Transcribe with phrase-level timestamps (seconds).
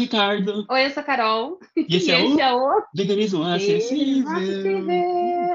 [0.00, 0.64] Ricardo.
[0.68, 1.60] Oi, eu sou a Carol.
[1.76, 2.40] E esse, e é, esse o...
[2.40, 4.30] é, o Veganismo Acessível.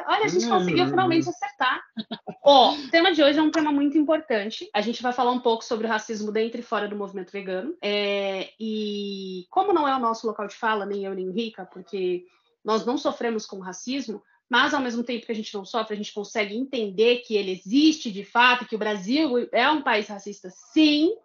[0.08, 1.82] Olha, a gente conseguiu finalmente acertar.
[2.44, 4.70] Ó, o tema de hoje é um tema muito importante.
[4.74, 7.76] A gente vai falar um pouco sobre o racismo dentro e fora do movimento vegano.
[7.82, 12.26] É, e como não é o nosso local de fala, nem eu nem Rica, porque
[12.64, 15.98] nós não sofremos com racismo, mas ao mesmo tempo que a gente não sofre, a
[15.98, 20.50] gente consegue entender que ele existe de fato, que o Brasil é um país racista,
[20.52, 21.16] sim.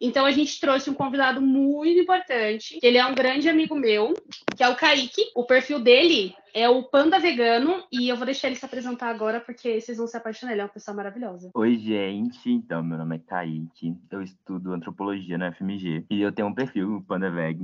[0.00, 4.14] Então a gente trouxe um convidado muito importante, ele é um grande amigo meu,
[4.56, 5.30] que é o Kaique.
[5.34, 9.40] O perfil dele é o Panda Vegano e eu vou deixar ele se apresentar agora
[9.40, 11.50] porque vocês vão se apaixonar, ele é uma pessoa maravilhosa.
[11.54, 12.50] Oi, gente.
[12.50, 13.94] Então, meu nome é Kaique.
[14.10, 17.60] Eu estudo antropologia na FMG e eu tenho um perfil Panda Veg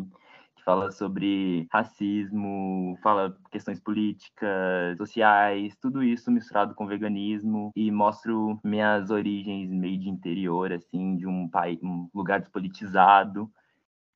[0.65, 9.11] fala sobre racismo, fala questões políticas, sociais, tudo isso misturado com veganismo e mostro minhas
[9.11, 13.51] origens meio de interior, assim, de um país, um lugar despolitizado.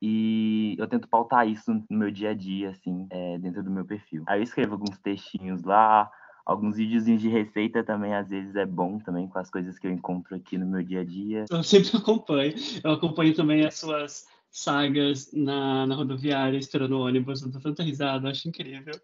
[0.00, 3.84] E eu tento pautar isso no meu dia a dia, assim, é, dentro do meu
[3.84, 4.22] perfil.
[4.26, 6.08] Aí eu escrevo alguns textinhos lá,
[6.46, 9.90] alguns videozinhos de receita também, às vezes é bom também com as coisas que eu
[9.90, 11.44] encontro aqui no meu dia a dia.
[11.50, 12.54] Eu sempre acompanho.
[12.82, 14.26] Eu acompanho também as suas
[14.58, 18.94] sagas na, na rodoviária esperando o ônibus, eu tô tanta risada, acho incrível.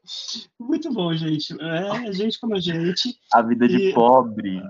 [0.59, 1.55] Muito bom, gente.
[1.61, 3.19] É, gente como a gente.
[3.33, 3.95] A vida de e...
[3.95, 4.63] pobre.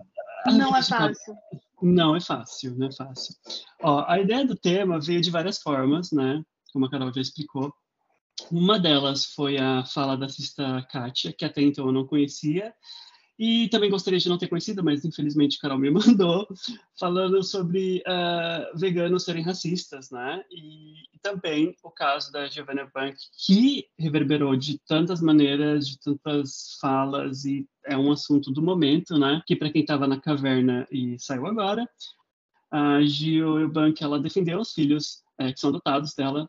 [0.46, 1.34] Não é fácil.
[1.82, 3.34] Não é fácil, não é fácil.
[3.82, 6.42] Ó, a ideia do tema veio de várias formas, né?
[6.72, 7.72] Como a Carol já explicou.
[8.50, 12.74] Uma delas foi a fala da cista Kátia, que até então eu não conhecia,
[13.38, 16.46] e também gostaria de não ter conhecido, mas infelizmente Carol me mandou,
[16.98, 20.44] falando sobre uh, veganos serem racistas, né?
[20.50, 27.46] E, também o caso da Giovanna Bank, que reverberou de tantas maneiras, de tantas falas,
[27.46, 29.42] e é um assunto do momento, né?
[29.46, 31.88] Que para quem estava na caverna e saiu agora,
[32.70, 36.46] a Gio Bank, ela defendeu os filhos é, que são adotados dela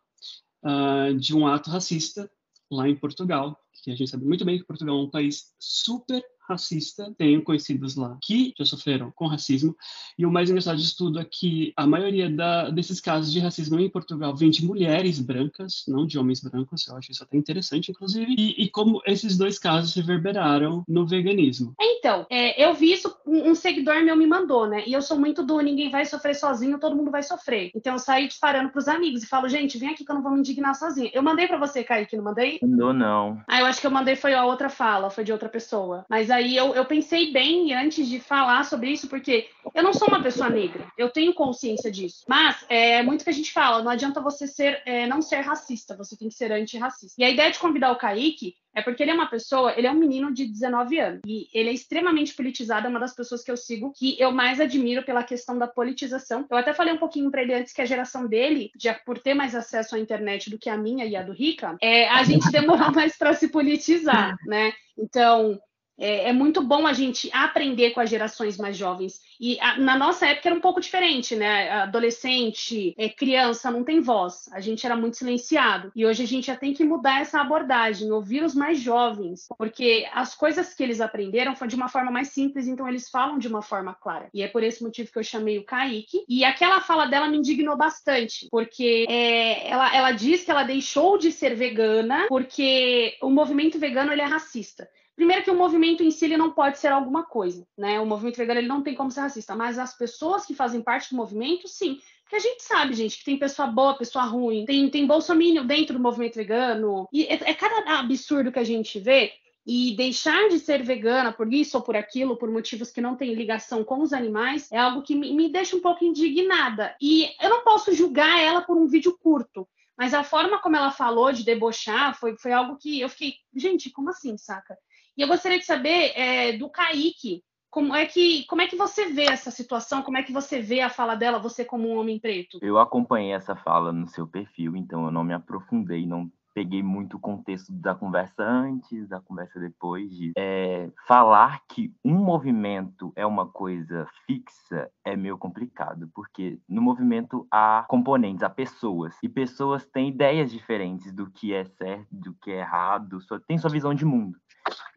[0.66, 2.30] uh, de um ato racista
[2.70, 6.22] lá em Portugal, que a gente sabe muito bem que Portugal é um país super
[6.48, 9.76] racista, tenho conhecidos lá que já sofreram com racismo,
[10.18, 13.80] e o mais engraçado de tudo é que a maioria da, desses casos de racismo
[13.80, 17.92] em Portugal vem de mulheres brancas, não de homens brancos, eu acho isso até interessante,
[17.92, 21.74] inclusive, e, e como esses dois casos reverberaram no veganismo.
[21.80, 25.44] Então, é, eu vi isso, um seguidor meu me mandou, né, e eu sou muito
[25.44, 27.72] do ninguém vai sofrer sozinho, todo mundo vai sofrer.
[27.76, 30.32] Então eu saí disparando pros amigos e falo, gente, vem aqui que eu não vou
[30.32, 31.10] me indignar sozinha.
[31.14, 32.60] Eu mandei para você, Kaique, não mandei?
[32.62, 33.42] Mandou não.
[33.48, 36.06] Ah, eu acho que eu mandei foi a outra fala, foi de outra pessoa.
[36.10, 40.08] Mas aí eu, eu pensei bem antes de falar sobre isso, porque eu não sou
[40.08, 42.24] uma pessoa negra, eu tenho consciência disso.
[42.28, 45.96] Mas é muito que a gente fala, não adianta você ser, é, não ser racista,
[45.96, 47.16] você tem que ser antirracista.
[47.18, 49.92] E a ideia de convidar o Kaique é porque ele é uma pessoa, ele é
[49.92, 53.50] um menino de 19 anos e ele é extremamente politizado, é uma das pessoas que
[53.50, 56.46] eu sigo que eu mais admiro pela questão da politização.
[56.52, 59.34] Eu até falei um pouquinho para ele antes que a geração dele, já por ter
[59.34, 62.52] mais acesso à internet do que a minha e a do Rica, é, a gente
[62.52, 64.74] demorou mais para se politizar, né?
[64.98, 65.60] Então,
[65.98, 69.22] é, é, muito bom a gente aprender com as gerações mais jovens.
[69.40, 71.70] E a, na nossa época era um pouco diferente, né?
[71.72, 74.50] Adolescente, é, criança, não tem voz.
[74.52, 75.92] A gente era muito silenciado.
[75.96, 80.08] E hoje a gente já tem que mudar essa abordagem, ouvir os mais jovens, porque
[80.14, 83.48] as coisas que eles aprenderam foram de uma forma mais simples, então eles falam de
[83.48, 84.30] uma forma clara.
[84.34, 86.26] E é por esse motivo que eu chamei o Kaique.
[86.28, 91.18] E aquela fala dela me indignou bastante, porque é, ela, ela diz que ela deixou
[91.18, 94.88] de ser vegana porque o movimento vegano ele é racista.
[95.16, 98.00] Primeiro que o movimento em si ele não pode ser alguma coisa, né?
[98.00, 101.10] O movimento vegano ele não tem como ser racista, mas as pessoas que fazem parte
[101.12, 102.00] do movimento, sim.
[102.24, 105.96] Porque a gente sabe, gente, que tem pessoa boa, pessoa ruim, tem, tem bolsomínio dentro
[105.96, 109.32] do movimento vegano, e é, é cada absurdo que a gente vê,
[109.66, 113.34] e deixar de ser vegana por isso ou por aquilo, por motivos que não têm
[113.34, 116.96] ligação com os animais, é algo que me, me deixa um pouco indignada.
[117.02, 120.92] E eu não posso julgar ela por um vídeo curto, mas a forma como ela
[120.92, 124.78] falou de debochar foi, foi algo que eu fiquei, gente, como assim, saca?
[125.18, 129.12] E eu gostaria de saber é, do Kaique, como é, que, como é que você
[129.12, 130.02] vê essa situação?
[130.02, 132.58] Como é que você vê a fala dela, você como um homem preto?
[132.62, 137.18] Eu acompanhei essa fala no seu perfil, então eu não me aprofundei, não peguei muito
[137.18, 143.26] o contexto da conversa antes, da conversa depois de é, falar que um movimento é
[143.26, 149.86] uma coisa fixa é meio complicado, porque no movimento há componentes, há pessoas, e pessoas
[149.86, 153.94] têm ideias diferentes do que é certo, do que é errado, só tem sua visão
[153.94, 154.40] de mundo.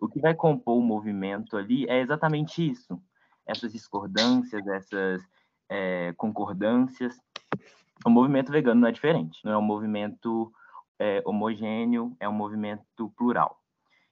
[0.01, 3.01] O que vai compor o movimento ali é exatamente isso,
[3.47, 5.23] essas discordâncias, essas
[5.69, 7.21] é, concordâncias.
[8.05, 10.53] O movimento vegano não é diferente, não é um movimento
[10.99, 13.59] é, homogêneo, é um movimento plural.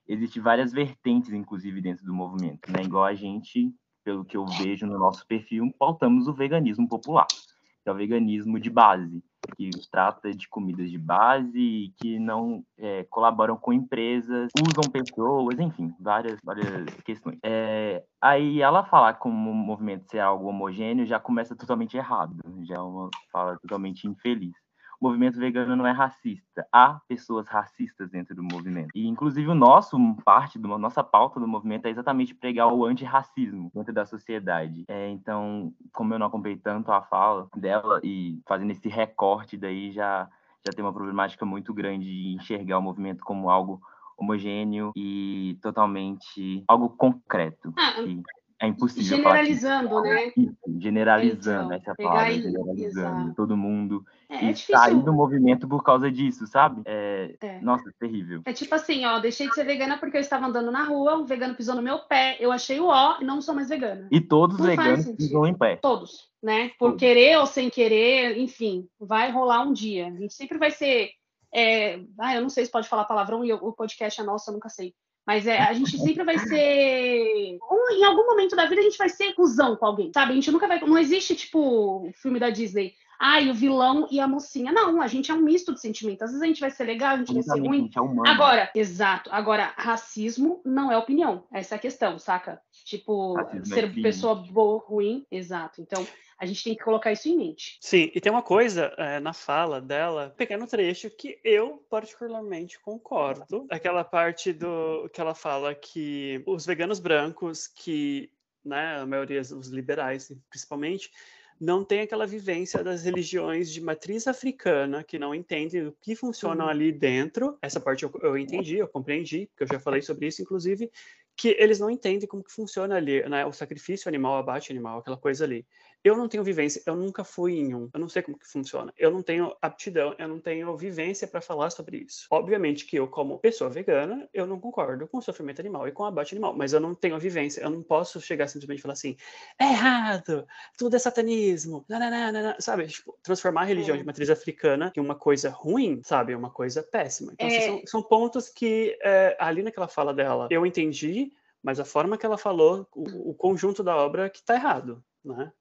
[0.07, 2.81] Existem várias vertentes, inclusive, dentro do movimento, né?
[2.83, 7.89] igual a gente, pelo que eu vejo no nosso perfil, pautamos o veganismo popular, que
[7.89, 9.21] é o veganismo de base,
[9.55, 15.93] que trata de comidas de base que não é, colaboram com empresas, usam pessoas, enfim,
[15.99, 17.37] várias, várias questões.
[17.43, 22.75] É, aí ela falar como o movimento ser algo homogêneo já começa totalmente errado, já
[22.75, 24.53] é uma fala totalmente infeliz
[24.99, 26.67] o movimento vegano não é racista.
[26.71, 28.89] Há pessoas racistas dentro do movimento.
[28.95, 33.71] E, inclusive, o nosso, parte da nossa pauta do movimento é exatamente pregar o antirracismo
[33.73, 34.85] dentro da sociedade.
[34.87, 39.91] É, então, como eu não acompanhei tanto a fala dela e fazendo esse recorte daí,
[39.91, 40.27] já,
[40.65, 43.81] já tem uma problemática muito grande de enxergar o movimento como algo
[44.17, 47.71] homogêneo e totalmente algo concreto.
[47.77, 48.21] Ah, que
[48.59, 50.33] é impossível generalizando, falar né?
[50.79, 53.19] Generalizando, então, essa palavra, generalizando.
[53.19, 53.33] Exato.
[53.35, 54.03] Todo mundo.
[54.27, 56.81] É, é sair do movimento por causa disso, sabe?
[56.85, 57.61] É, é.
[57.61, 58.41] Nossa, terrível.
[58.45, 61.25] É tipo assim, ó, deixei de ser vegana porque eu estava andando na rua, um
[61.25, 64.07] vegano pisou no meu pé, eu achei o ó e não sou mais vegana.
[64.11, 65.75] E todos os veganos pisam em pé.
[65.75, 66.69] Todos, né?
[66.79, 66.99] Por todos.
[66.99, 70.07] querer ou sem querer, enfim, vai rolar um dia.
[70.07, 71.11] A gente sempre vai ser.
[71.53, 71.99] É...
[72.19, 74.67] Ah, eu não sei se pode falar palavrão e o podcast é nosso, eu nunca
[74.67, 74.95] sei.
[75.27, 77.57] Mas é, a gente sempre vai ser.
[77.69, 80.31] Ou em algum momento da vida a gente vai ser cuzão com alguém, sabe?
[80.31, 80.79] A gente nunca vai.
[80.79, 82.93] Não existe, tipo, filme da Disney.
[83.19, 84.71] Ah, e o vilão e a mocinha.
[84.71, 86.21] Não, a gente é um misto de sentimentos.
[86.21, 87.89] Às vezes a gente vai ser legal, a gente vai ser ruim.
[88.25, 89.29] É Agora, exato.
[89.33, 91.43] Agora, racismo não é opinião.
[91.51, 92.61] Essa é a questão, saca?
[92.85, 95.25] Tipo, racismo é ser é pessoa boa, ruim.
[95.31, 95.81] Exato.
[95.81, 96.05] Então,
[96.39, 97.77] a gente tem que colocar isso em mente.
[97.81, 102.79] Sim, e tem uma coisa é, na fala dela, um pequeno trecho que eu particularmente
[102.79, 103.65] concordo.
[103.69, 108.31] Aquela parte do que ela fala que os veganos brancos, que,
[108.63, 111.11] né, a maioria, os liberais principalmente,
[111.59, 116.65] não tem aquela vivência das religiões de matriz africana, que não entendem o que funciona
[116.65, 117.57] ali dentro.
[117.61, 120.91] Essa parte eu, eu entendi, eu compreendi, porque eu já falei sobre isso, inclusive,
[121.35, 123.45] que eles não entendem como que funciona ali, né?
[123.45, 125.65] O sacrifício animal, o abate animal, aquela coisa ali.
[126.03, 128.93] Eu não tenho vivência, eu nunca fui em um, eu não sei como que funciona.
[128.97, 132.27] Eu não tenho aptidão, eu não tenho vivência para falar sobre isso.
[132.31, 136.03] Obviamente que eu, como pessoa vegana, eu não concordo com o sofrimento animal e com
[136.03, 138.93] o abate animal, mas eu não tenho vivência, eu não posso chegar simplesmente e falar
[138.93, 139.17] assim,
[139.59, 140.47] é errado,
[140.77, 142.87] tudo é satanismo, nananana, sabe?
[142.87, 143.99] Tipo, transformar a religião é.
[143.99, 146.33] de matriz africana em uma coisa ruim, sabe?
[146.35, 147.33] Uma coisa péssima.
[147.33, 147.65] Então, assim, é...
[147.65, 152.25] são, são, pontos que, é, ali naquela fala dela, eu entendi, mas a forma que
[152.25, 155.51] ela falou, o, o conjunto da obra que está errado, né?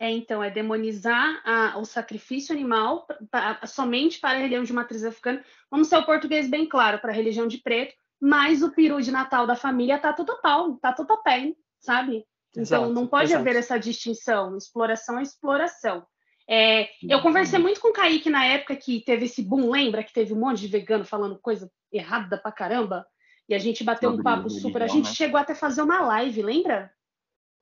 [0.00, 5.04] É, então, é demonizar a, o sacrifício animal pra, somente para a religião de matriz
[5.04, 5.44] africana.
[5.70, 9.12] Vamos ser o português bem claro, para a religião de preto, mas o peru de
[9.12, 12.24] Natal da família tá tudo pau, tá tudo a pé, sabe?
[12.50, 13.40] Então, exato, não pode exato.
[13.40, 14.56] haver essa distinção.
[14.56, 16.06] Exploração é exploração.
[16.48, 20.14] É, eu conversei muito com o Kaique na época que teve esse boom, lembra que
[20.14, 23.06] teve um monte de vegano falando coisa errada pra caramba?
[23.46, 24.82] E a gente bateu um papo super.
[24.82, 25.14] A gente né?
[25.14, 26.90] chegou até a fazer uma live, lembra?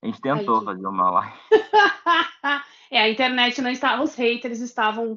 [0.03, 0.65] A gente tentou Aí.
[0.65, 1.39] fazer uma live.
[2.91, 5.17] é, a internet não estava, os haters estavam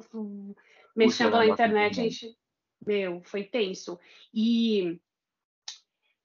[0.94, 2.36] mexendo na internet, a gente,
[2.84, 3.98] meu, foi tenso.
[4.34, 5.00] E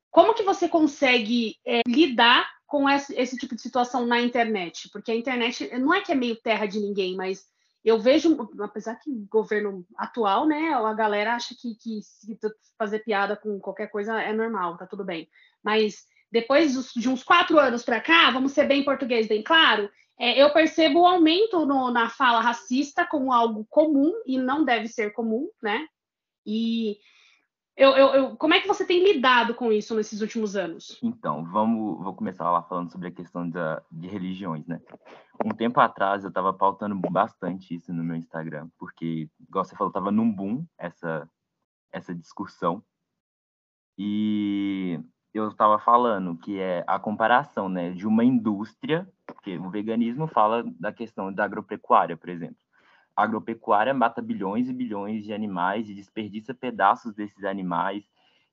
[0.09, 4.89] como que você consegue é, lidar com esse, esse, tipo de situação na internet?
[4.89, 7.45] Porque a internet não é que é meio terra de ninguém, mas
[7.85, 12.01] eu vejo, apesar que o governo atual, né, a galera acha que, que
[12.77, 15.29] fazer piada com qualquer coisa é normal, tá tudo bem.
[15.63, 20.41] Mas depois de uns quatro anos para cá, vamos ser bem português, bem claro, é,
[20.41, 25.11] eu percebo o aumento no, na fala racista como algo comum e não deve ser
[25.11, 25.85] comum, né?
[26.45, 26.97] E
[27.75, 30.97] eu, eu, eu, como é que você tem lidado com isso nesses últimos anos?
[31.03, 34.81] Então, vamos, vou começar lá falando sobre a questão da, de religiões, né?
[35.45, 39.89] Um tempo atrás eu estava pautando bastante isso no meu Instagram, porque, igual você falou,
[39.89, 41.29] estava num boom essa,
[41.91, 42.83] essa discussão.
[43.95, 44.99] E
[45.33, 50.63] eu estava falando, que é a comparação né, de uma indústria, porque o veganismo fala
[50.79, 52.57] da questão da agropecuária, por exemplo.
[53.15, 58.03] A agropecuária mata bilhões e bilhões de animais e desperdiça pedaços desses animais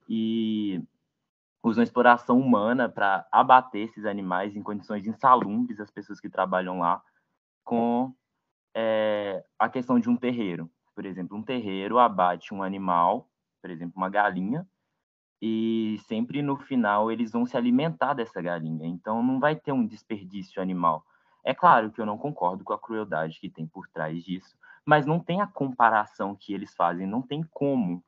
[0.09, 0.83] e
[1.63, 6.81] usa a exploração humana para abater esses animais em condições insalubres, as pessoas que trabalham
[6.81, 7.03] lá,
[7.63, 8.15] com
[8.75, 10.71] é, a questão de um terreiro.
[10.95, 13.29] Por exemplo, um terreiro abate um animal,
[13.63, 14.67] por exemplo, uma galinha,
[15.41, 18.87] e sempre no final eles vão se alimentar dessa galinha.
[18.87, 21.05] Então não vai ter um desperdício animal.
[21.45, 25.05] É claro que eu não concordo com a crueldade que tem por trás disso, mas
[25.05, 28.03] não tem a comparação que eles fazem, não tem como.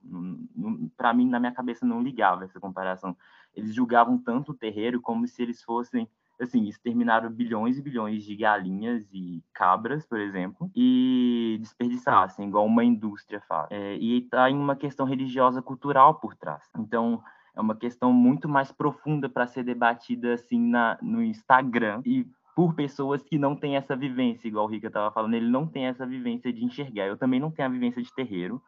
[0.97, 3.16] Para mim, na minha cabeça, não ligava essa comparação.
[3.54, 6.09] Eles julgavam tanto o terreiro como se eles fossem
[6.40, 12.84] assim, exterminaram bilhões e bilhões de galinhas e cabras, por exemplo, e desperdiçassem, igual uma
[12.84, 13.68] indústria faz.
[13.70, 16.62] É, e está em uma questão religiosa cultural por trás.
[16.78, 17.22] Então,
[17.54, 22.74] é uma questão muito mais profunda para ser debatida assim na, no Instagram e por
[22.74, 26.06] pessoas que não têm essa vivência, igual o Rica estava falando, ele não tem essa
[26.06, 27.06] vivência de enxergar.
[27.06, 28.62] Eu também não tenho a vivência de terreiro,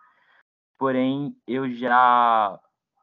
[0.79, 2.59] porém eu já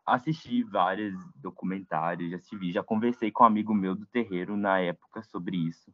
[0.05, 5.23] assisti vários documentários, já assisti, já conversei com um amigo meu do terreiro na época
[5.23, 5.91] sobre isso.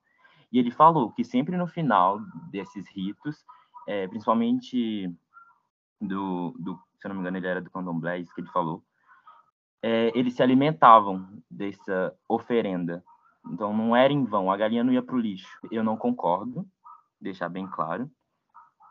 [0.52, 2.20] E ele falou que sempre no final
[2.52, 3.46] desses ritos,
[3.88, 5.10] é, principalmente
[6.00, 8.84] do, do, se eu não me engano, ele era do candomblé, isso que ele falou,
[9.82, 13.04] é, eles se alimentavam dessa oferenda.
[13.48, 15.58] Então não era em vão, a galinha não ia para o lixo.
[15.72, 16.68] Eu não concordo,
[17.20, 18.10] deixar bem claro.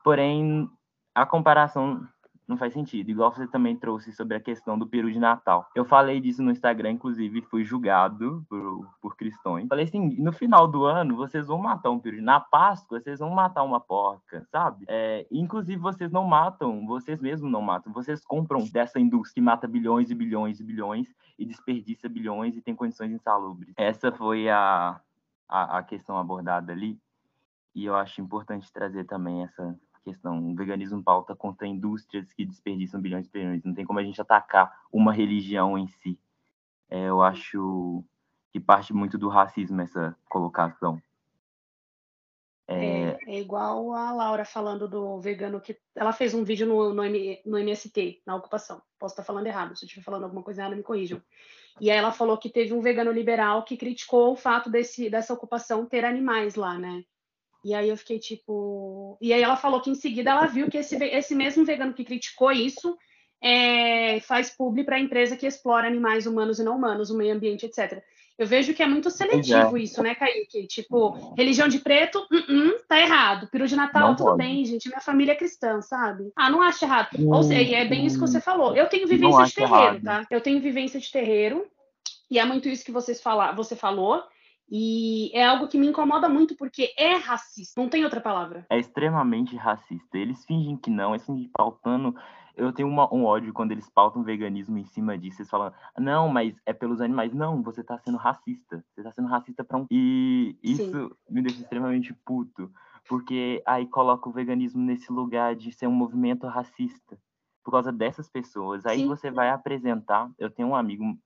[0.03, 0.69] Porém,
[1.15, 2.07] a comparação
[2.51, 3.11] não faz sentido.
[3.11, 5.69] Igual você também trouxe sobre a questão do peru de Natal.
[5.75, 9.67] Eu falei disso no Instagram, inclusive, fui julgado por, por cristãos.
[9.69, 12.21] Falei assim, no final do ano, vocês vão matar um peru.
[12.21, 14.85] Na Páscoa, vocês vão matar uma porca, sabe?
[14.89, 17.93] É, inclusive, vocês não matam, vocês mesmos não matam.
[17.93, 21.07] Vocês compram dessa indústria que mata bilhões e bilhões e bilhões
[21.39, 23.73] e desperdiça bilhões e tem condições insalubres.
[23.77, 25.01] Essa foi a,
[25.49, 26.99] a, a questão abordada ali.
[27.75, 30.51] E eu acho importante trazer também essa questão.
[30.51, 33.63] O veganismo pauta contra indústrias que desperdiçam bilhões de bilhões.
[33.65, 36.19] Não tem como a gente atacar uma religião em si.
[36.89, 38.05] É, eu acho
[38.53, 41.01] que parte muito do racismo essa colocação.
[42.67, 43.19] É...
[43.27, 47.03] É, igual a Laura falando do vegano que ela fez um vídeo no, no,
[47.45, 48.81] no, MST, na ocupação.
[48.97, 51.21] Posso estar falando errado, se eu estiver falando alguma coisa errada, me corrijam.
[51.81, 55.35] E aí ela falou que teve um vegano liberal que criticou o fato desse, dessa
[55.35, 57.03] ocupação ter animais lá, né?
[57.65, 59.19] E aí eu fiquei tipo.
[59.21, 62.05] E aí ela falou que em seguida ela viu que esse, esse mesmo vegano que
[62.05, 62.97] criticou isso
[63.43, 67.35] é, faz publi para a empresa que explora animais humanos e não humanos, o meio
[67.35, 68.03] ambiente, etc.
[68.39, 69.83] Eu vejo que é muito seletivo é.
[69.83, 70.67] isso, né, Kaique?
[70.67, 73.47] Tipo, religião de preto, uh -uh, tá errado.
[73.51, 74.39] Peru de Natal, não tudo pode.
[74.39, 74.89] bem, gente.
[74.89, 76.33] Minha família é cristã, sabe?
[76.35, 77.11] Ah, não acho errado.
[77.19, 78.75] Hum, Ou seja, é bem isso que você falou.
[78.75, 80.03] Eu tenho vivência de terreiro, errado.
[80.03, 80.27] tá?
[80.31, 81.67] Eu tenho vivência de terreiro.
[82.31, 84.23] E é muito isso que vocês fala, você falou.
[84.71, 88.65] E é algo que me incomoda muito porque é racista, não tem outra palavra.
[88.71, 90.17] É extremamente racista.
[90.17, 92.15] Eles fingem que não, eles fingem pautando.
[92.57, 95.41] Eu tenho uma, um ódio quando eles pautam veganismo em cima disso.
[95.41, 97.33] Eles falam, não, mas é pelos animais.
[97.33, 98.85] Não, você tá sendo racista.
[98.95, 99.87] Você tá sendo racista pra um.
[99.91, 101.11] E isso Sim.
[101.29, 102.71] me deixa extremamente puto.
[103.09, 107.19] Porque aí coloca o veganismo nesse lugar de ser um movimento racista.
[107.65, 108.87] Por causa dessas pessoas.
[108.87, 109.09] Aí Sim.
[109.09, 110.31] você vai apresentar.
[110.39, 111.19] Eu tenho um amigo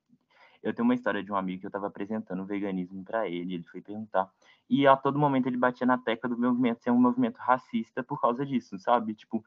[0.64, 3.54] eu tenho uma história de um amigo que eu estava apresentando o veganismo para ele,
[3.54, 4.28] ele foi perguntar.
[4.68, 8.21] E a todo momento ele batia na tecla do movimento ser um movimento racista por
[8.21, 9.14] causa disso, sabe?
[9.14, 9.44] Tipo,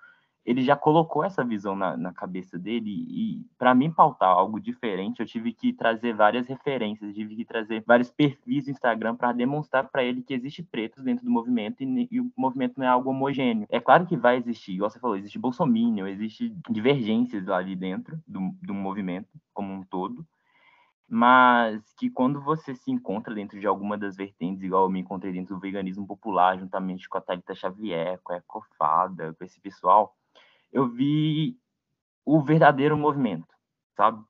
[0.48, 5.20] ele já colocou essa visão na, na cabeça dele e para mim pautar algo diferente,
[5.20, 9.90] eu tive que trazer várias referências, tive que trazer vários perfis do Instagram para demonstrar
[9.90, 13.10] para ele que existe pretos dentro do movimento e, e, o movimento não é algo
[13.10, 13.68] homogêneo.
[13.70, 18.56] É claro que vai existir, igual você falou, existe bolsominion, existe divergências ali dentro do,
[18.62, 20.26] do movimento como um todo,
[21.10, 25.32] mas que quando você se encontra dentro de alguma das vertentes, igual eu me encontrei
[25.32, 30.14] dentro do veganismo popular, juntamente com a Thalita Xavier, com a Ecofada, com esse pessoal,
[30.72, 31.58] eu vi
[32.26, 33.48] o verdadeiro movimento,
[33.96, 34.22] sabe?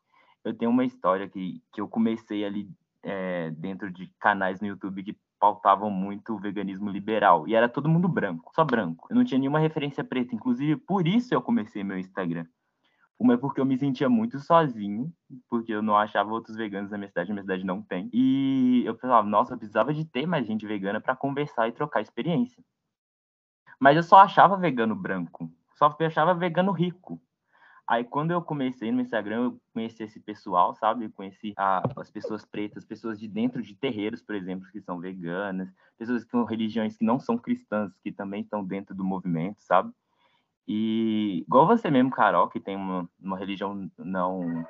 [0.43, 2.69] Eu tenho uma história que, que eu comecei ali
[3.01, 7.89] é, dentro de canais no YouTube que pautavam muito o veganismo liberal, e era todo
[7.89, 9.07] mundo branco, só branco.
[9.09, 12.45] Eu não tinha nenhuma referência preta, inclusive por isso eu comecei meu Instagram
[13.19, 15.11] uma é porque eu me sentia muito sozinho,
[15.49, 18.09] porque eu não achava outros veganos na minha cidade, na minha cidade não tem.
[18.13, 22.01] E eu pensava, nossa, eu precisava de ter mais gente vegana para conversar e trocar
[22.01, 22.63] experiência.
[23.79, 27.19] Mas eu só achava vegano branco, só achava vegano rico.
[27.87, 31.05] Aí quando eu comecei no Instagram, eu conheci esse pessoal, sabe?
[31.05, 34.99] Eu conheci a, as pessoas pretas, pessoas de dentro de terreiros, por exemplo, que são
[34.99, 39.91] veganas, pessoas com religiões que não são cristãs, que também estão dentro do movimento, sabe?
[40.67, 44.65] E igual você mesmo, Carol, que tem uma, uma religião não.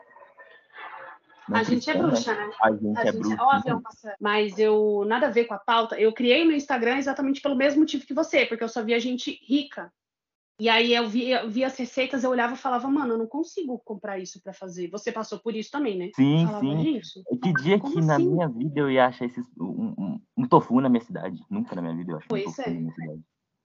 [1.49, 2.51] não a gente é cristã, é bruxa, né?
[2.61, 3.19] A gente a é gente...
[3.19, 3.43] bruxa.
[3.43, 3.81] Óbvio,
[4.21, 5.99] mas eu nada a ver com a pauta.
[5.99, 9.39] Eu criei meu Instagram exatamente pelo mesmo motivo que você, porque eu só via gente
[9.43, 9.91] rica.
[10.59, 13.27] E aí eu via, eu via as receitas, eu olhava e falava, mano, eu não
[13.27, 14.89] consigo comprar isso para fazer.
[14.89, 16.09] Você passou por isso também, né?
[16.15, 17.01] Sim, falava, sim.
[17.43, 18.01] Que dia que assim?
[18.01, 21.39] na minha vida eu ia achar esses, um, um, um, tofu na minha cidade?
[21.47, 22.73] Nunca na minha vida eu achei pois um tofu é.
[22.73, 23.21] na minha cidade.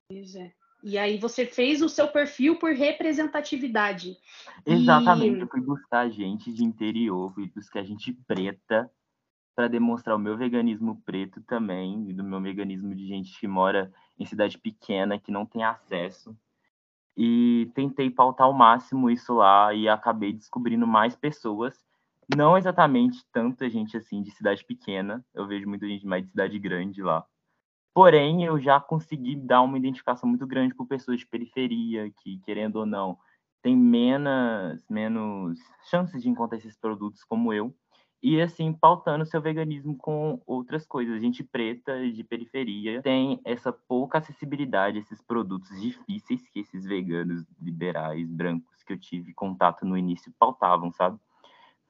[0.09, 0.53] Pois é.
[0.83, 4.17] E aí você fez o seu perfil por representatividade.
[4.67, 5.41] Exatamente, e...
[5.41, 8.91] eu fui buscar gente de interior, fui buscar gente preta
[9.55, 13.93] para demonstrar o meu veganismo preto também, e do meu veganismo de gente que mora
[14.19, 16.37] em cidade pequena, que não tem acesso.
[17.17, 21.85] E tentei pautar ao máximo isso lá e acabei descobrindo mais pessoas,
[22.35, 26.59] não exatamente tanta gente assim de cidade pequena, eu vejo muita gente mais de cidade
[26.59, 27.25] grande lá
[27.95, 32.77] Porém, eu já consegui dar uma identificação muito grande por pessoas de periferia, que, querendo
[32.77, 33.19] ou não,
[33.63, 35.59] tem menos, menos
[35.89, 37.75] chances de encontrar esses produtos como eu.
[38.23, 41.21] e assim pautando seu veganismo com outras coisas.
[41.21, 47.45] Gente preta de periferia tem essa pouca acessibilidade a esses produtos difíceis que esses veganos
[47.61, 51.19] liberais brancos que eu tive contato no início pautavam, sabe?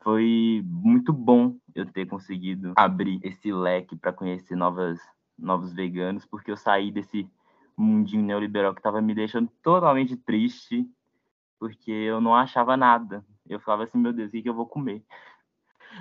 [0.00, 4.98] Foi muito bom eu ter conseguido abrir esse leque para conhecer novas
[5.38, 7.28] novos veganos, porque eu saí desse
[7.76, 10.86] mundinho neoliberal que estava me deixando totalmente triste,
[11.58, 13.24] porque eu não achava nada.
[13.48, 15.04] Eu falava assim, meu Deus, o que, eu vou comer?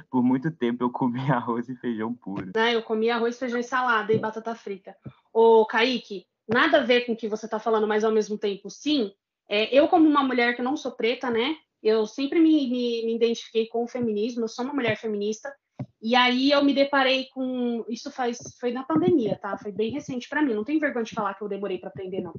[0.10, 2.52] por muito tempo eu comi arroz e feijão puro.
[2.56, 4.96] Né, eu comi arroz, feijão e salada e batata frita.
[5.34, 8.70] Ô, Kaique, nada a ver com o que você está falando, mas ao mesmo tempo
[8.70, 9.12] sim.
[9.50, 11.58] É, eu, como uma mulher que não sou preta, né?
[11.84, 15.54] Eu sempre me, me, me identifiquei com o feminismo, eu sou uma mulher feminista.
[16.02, 17.86] E aí eu me deparei com.
[17.88, 19.58] Isso faz, foi na pandemia, tá?
[19.58, 20.54] Foi bem recente para mim.
[20.54, 22.34] Não tenho vergonha de falar que eu demorei para aprender, não.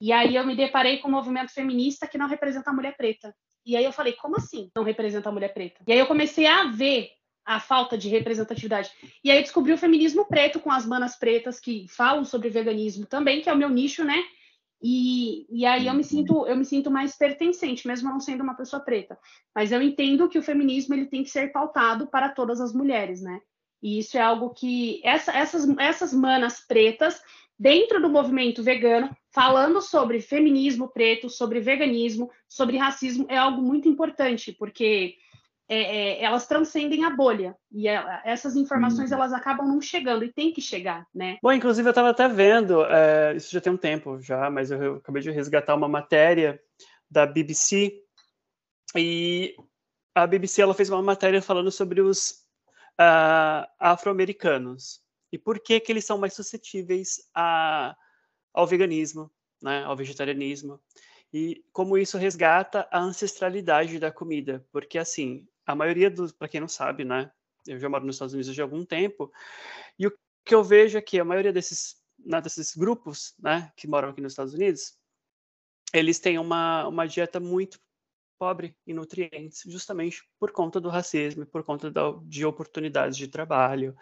[0.00, 3.34] E aí eu me deparei com um movimento feminista que não representa a mulher preta.
[3.64, 5.80] E aí eu falei, como assim não representa a mulher preta?
[5.86, 7.10] E aí eu comecei a ver
[7.44, 8.90] a falta de representatividade.
[9.22, 13.06] E aí eu descobri o feminismo preto com as manas pretas que falam sobre veganismo
[13.06, 14.22] também, que é o meu nicho, né?
[14.82, 18.56] E, e aí eu me sinto eu me sinto mais pertencente, mesmo não sendo uma
[18.56, 19.16] pessoa preta.
[19.54, 23.22] Mas eu entendo que o feminismo ele tem que ser pautado para todas as mulheres,
[23.22, 23.40] né?
[23.82, 27.20] E isso é algo que essa, essas essas manas pretas
[27.58, 33.88] dentro do movimento vegano, falando sobre feminismo preto, sobre veganismo, sobre racismo, é algo muito
[33.88, 35.16] importante, porque
[35.68, 39.14] é, é, elas transcendem a bolha e é, essas informações hum.
[39.14, 41.38] elas acabam não chegando e tem que chegar, né?
[41.42, 44.82] Bom, inclusive eu estava até vendo, é, isso já tem um tempo já, mas eu,
[44.82, 46.60] eu acabei de resgatar uma matéria
[47.10, 48.02] da BBC
[48.96, 49.54] e
[50.14, 52.42] a BBC ela fez uma matéria falando sobre os
[53.00, 55.00] uh, afro-americanos
[55.32, 57.96] e por que, que eles são mais suscetíveis a,
[58.52, 59.30] ao veganismo,
[59.62, 60.78] né, ao vegetarianismo,
[61.32, 66.60] e como isso resgata a ancestralidade da comida, porque assim, a maioria dos, para quem
[66.60, 67.30] não sabe, né,
[67.66, 69.32] eu já moro nos Estados Unidos há algum tempo,
[69.98, 70.12] e o
[70.44, 74.20] que eu vejo é que a maioria desses, né, desses grupos, né, que moram aqui
[74.20, 74.96] nos Estados Unidos,
[75.92, 77.78] eles têm uma, uma dieta muito
[78.42, 83.94] pobre em nutrientes, justamente por conta do racismo, por conta da, de oportunidades de trabalho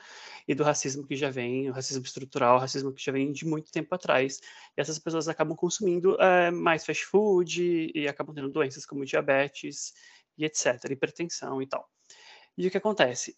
[0.49, 3.45] e do racismo que já vem, o racismo estrutural, o racismo que já vem de
[3.45, 4.41] muito tempo atrás.
[4.75, 9.05] E essas pessoas acabam consumindo é, mais fast food e, e acabam tendo doenças como
[9.05, 9.93] diabetes
[10.41, 11.89] e etc, hipertensão e tal.
[12.57, 13.37] E o que acontece?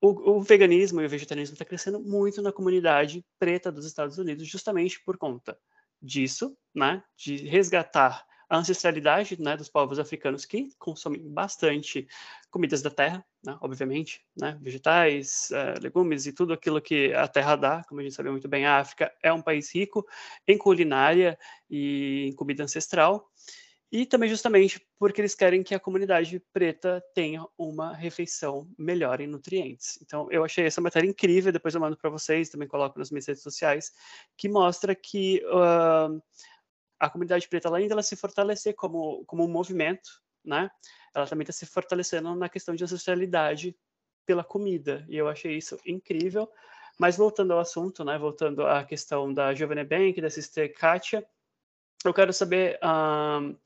[0.00, 4.46] O, o veganismo e o vegetarianismo está crescendo muito na comunidade preta dos Estados Unidos,
[4.46, 5.58] justamente por conta
[6.02, 12.06] disso, né, de resgatar a ancestralidade né, dos povos africanos que consomem bastante
[12.50, 17.56] comidas da terra, né, obviamente, né, vegetais, uh, legumes e tudo aquilo que a terra
[17.56, 17.84] dá.
[17.84, 20.06] Como a gente sabe muito bem, a África é um país rico
[20.46, 21.38] em culinária
[21.70, 23.30] e em comida ancestral.
[23.92, 29.26] E também justamente porque eles querem que a comunidade preta tenha uma refeição melhor em
[29.26, 29.98] nutrientes.
[30.02, 33.26] Então, eu achei essa matéria incrível, depois eu mando para vocês, também coloco nas minhas
[33.26, 33.92] redes sociais,
[34.36, 36.20] que mostra que uh,
[36.98, 40.10] a comunidade preta, além dela se fortalecer como, como um movimento,
[40.44, 40.70] né,
[41.14, 43.76] ela também está se fortalecendo na questão de ancestralidade
[44.26, 46.50] pela comida, e eu achei isso incrível.
[46.98, 51.26] Mas voltando ao assunto, né, voltando à questão da Giovanna Bank, da Sister Katia,
[52.08, 53.56] eu quero saber um,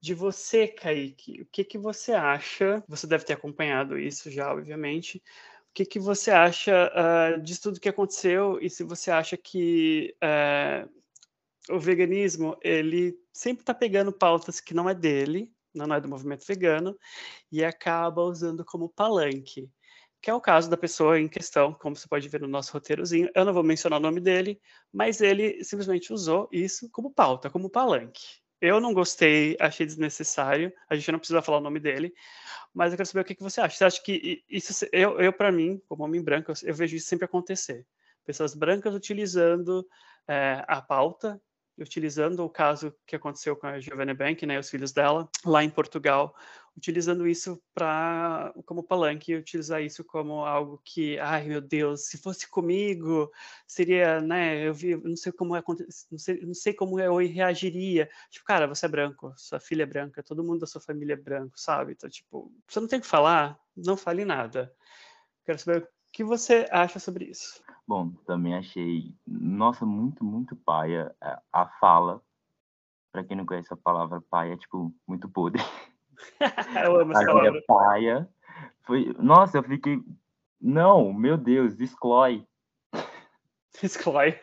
[0.00, 2.82] de você, Kaique, o que, que você acha?
[2.88, 5.18] Você deve ter acompanhado isso já, obviamente.
[5.70, 10.14] O que, que você acha uh, disso tudo que aconteceu e se você acha que
[10.22, 10.88] uh,
[11.74, 16.46] o veganismo, ele sempre está pegando pautas que não é dele, não é do movimento
[16.46, 16.96] vegano,
[17.50, 19.68] e acaba usando como palanque,
[20.24, 23.28] que é o caso da pessoa em questão, como você pode ver no nosso roteirozinho.
[23.34, 24.58] Eu não vou mencionar o nome dele,
[24.90, 28.38] mas ele simplesmente usou isso como pauta, como palanque.
[28.58, 30.72] Eu não gostei, achei desnecessário.
[30.88, 32.14] A gente não precisa falar o nome dele,
[32.72, 33.76] mas eu quero saber o que, você acha.
[33.76, 37.06] Você acha que isso, eu, eu para mim, como homem branco, eu, eu vejo isso
[37.06, 37.86] sempre acontecer.
[38.24, 39.86] Pessoas brancas utilizando
[40.26, 41.38] é, a pauta
[41.78, 45.70] utilizando o caso que aconteceu com a Giovanna Bank, né, os filhos dela, lá em
[45.70, 46.34] Portugal,
[46.76, 52.48] utilizando isso para como palanque, utilizar isso como algo que, ai meu Deus, se fosse
[52.48, 53.30] comigo,
[53.66, 55.62] seria, né, eu vi, não sei como é,
[56.10, 58.08] não sei, não sei como eu reagiria.
[58.30, 61.16] Tipo, cara, você é branco, sua filha é branca, todo mundo da sua família é
[61.16, 61.92] branco, sabe?
[61.92, 64.72] Então, tipo, você não tem o que falar, não fale nada.
[65.44, 67.63] Quero saber o que você acha sobre isso.
[67.86, 72.22] Bom, também achei, nossa, muito, muito paia a, a fala.
[73.12, 75.62] Para quem não conhece a palavra paia, é tipo, muito podre.
[76.84, 77.62] eu amo essa a palavra.
[77.66, 78.34] paia
[78.84, 80.02] foi, nossa, eu fiquei,
[80.60, 82.46] não, meu Deus, exclói.
[83.82, 84.38] Exclói.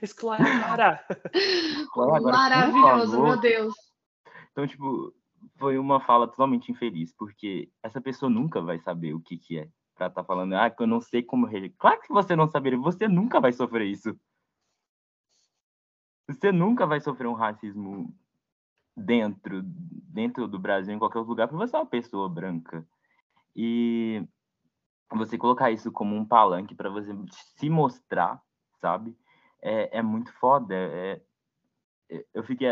[0.00, 1.04] Exclói agora.
[1.34, 3.74] Exclói agora Maravilhoso, meu Deus.
[4.50, 5.12] Então, tipo,
[5.58, 9.68] foi uma fala totalmente infeliz, porque essa pessoa nunca vai saber o que, que é
[10.10, 11.74] tá falando, ah, que eu não sei como reagir.
[11.78, 14.14] Claro que você não saberia, você nunca vai sofrer isso.
[16.28, 18.14] Você nunca vai sofrer um racismo
[18.94, 22.86] dentro, dentro do Brasil, em qualquer lugar, porque você é uma pessoa branca.
[23.56, 24.22] E
[25.10, 27.10] você colocar isso como um palanque para você
[27.56, 28.42] se mostrar,
[28.80, 29.16] sabe?
[29.62, 30.74] É, é muito foda.
[30.74, 31.20] É,
[32.10, 32.68] é, eu fiquei.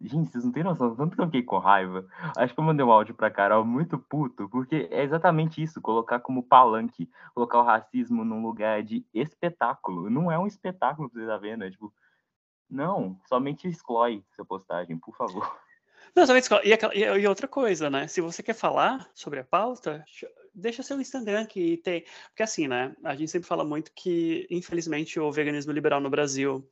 [0.00, 2.06] Gente, vocês não têm noção, tanto que eu fiquei com raiva.
[2.36, 6.20] Acho que eu mandei um áudio pra Carol muito puto, porque é exatamente isso, colocar
[6.20, 10.08] como palanque, colocar o racismo num lugar de espetáculo.
[10.08, 11.92] Não é um espetáculo que você tá vendo, é tipo,
[12.70, 15.58] não, somente exclói sua postagem, por favor.
[16.14, 16.62] Não, somente exclói.
[16.94, 18.06] E, e, outra coisa, né?
[18.06, 20.04] Se você quer falar sobre a pauta,
[20.54, 22.04] deixa seu Instagram que tem.
[22.28, 22.94] Porque assim, né?
[23.02, 26.68] A gente sempre fala muito que, infelizmente, o veganismo liberal no Brasil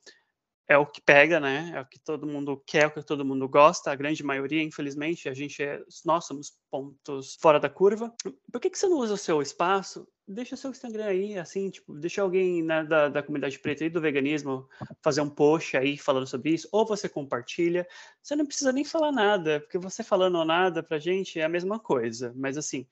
[0.69, 1.73] é o que pega, né?
[1.75, 3.91] É o que todo mundo quer, é o que todo mundo gosta.
[3.91, 8.15] A grande maioria, infelizmente, a gente é, nós somos pontos fora da curva.
[8.51, 10.07] Por que, que você não usa o seu espaço?
[10.27, 14.01] Deixa seu Instagram aí, assim, tipo, deixa alguém né, da, da comunidade preta e do
[14.01, 14.69] veganismo
[15.03, 17.87] fazer um post aí falando sobre isso, ou você compartilha.
[18.23, 21.79] Você não precisa nem falar nada, porque você falando nada pra gente é a mesma
[21.79, 22.33] coisa.
[22.37, 22.87] Mas assim,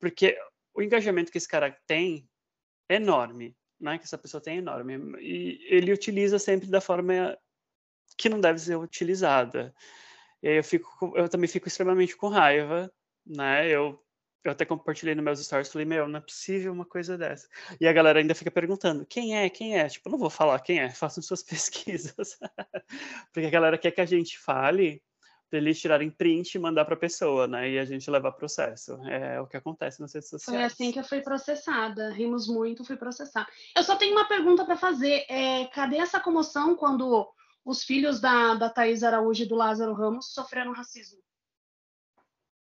[0.00, 0.36] porque
[0.74, 2.26] o engajamento que esse cara tem
[2.88, 4.94] é enorme né, que essa pessoa tem é enorme.
[5.20, 7.36] E ele utiliza sempre da forma
[8.16, 9.74] que não deve ser utilizada.
[10.42, 12.92] E aí eu, fico, eu também fico extremamente com raiva,
[13.26, 13.68] né?
[13.68, 14.02] Eu,
[14.44, 17.48] eu até compartilhei nos meus stories, falei, meu, não é possível uma coisa dessa.
[17.80, 19.88] E a galera ainda fica perguntando, quem é, quem é?
[19.88, 22.38] Tipo, eu não vou falar quem é, façam suas pesquisas.
[23.32, 25.02] Porque a galera quer que a gente fale
[25.52, 27.70] eles tirarem print e mandar para a pessoa, né?
[27.70, 28.94] E a gente levar processo.
[29.06, 30.58] É o que acontece nas redes sociais.
[30.58, 32.10] Foi assim que eu fui processada.
[32.10, 33.48] Rimos muito, fui processada.
[33.76, 35.24] Eu só tenho uma pergunta para fazer.
[35.28, 37.28] É, cadê essa comoção quando
[37.64, 41.18] os filhos da, da Thaís Araújo e do Lázaro Ramos sofreram racismo?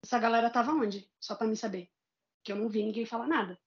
[0.04, 1.10] Essa galera tava onde?
[1.20, 1.90] Só para me saber.
[2.44, 3.60] Que eu não vi ninguém falar nada.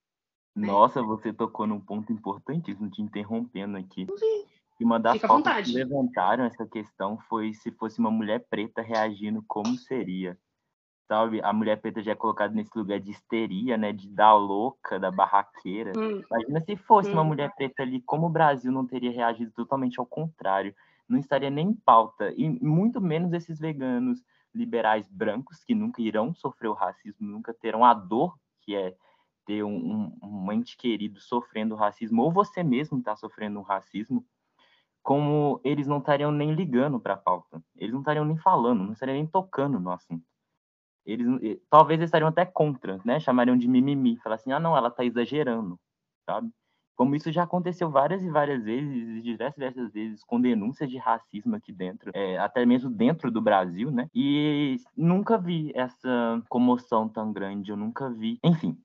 [0.57, 0.67] Né?
[0.67, 4.07] Nossa, você tocou num ponto importantíssimo, te interrompendo aqui.
[4.07, 4.60] Não vi.
[4.81, 9.45] E uma das fotos que levantaram essa questão foi se fosse uma mulher preta reagindo,
[9.47, 10.39] como seria?
[11.07, 11.43] Sabe?
[11.43, 13.93] A mulher preta já é colocada nesse lugar de histeria, né?
[13.93, 15.93] De dar louca, da barraqueira.
[15.95, 16.23] Hum.
[16.31, 17.15] Imagina se fosse hum.
[17.15, 20.75] uma mulher preta ali, como o Brasil não teria reagido totalmente ao contrário.
[21.07, 22.33] Não estaria nem em pauta.
[22.35, 27.85] E muito menos esses veganos liberais brancos, que nunca irão sofrer o racismo, nunca terão
[27.85, 28.95] a dor que é
[29.45, 29.77] ter um,
[30.23, 34.25] um, um ente querido sofrendo racismo, ou você mesmo está sofrendo um racismo
[35.03, 38.93] como eles não estariam nem ligando para a pauta, eles não estariam nem falando, não
[38.93, 40.25] estariam nem tocando no assunto.
[41.05, 41.27] Eles,
[41.71, 43.19] talvez eles estariam até contra, né?
[43.19, 45.79] Chamariam de mimimi, falar assim, ah, não, ela está exagerando,
[46.27, 46.51] sabe?
[46.95, 51.57] Como isso já aconteceu várias e várias vezes, diversas, diversas vezes, com denúncias de racismo
[51.57, 54.11] aqui dentro, é, até mesmo dentro do Brasil, né?
[54.15, 58.39] E nunca vi essa comoção tão grande, eu nunca vi.
[58.45, 58.77] Enfim,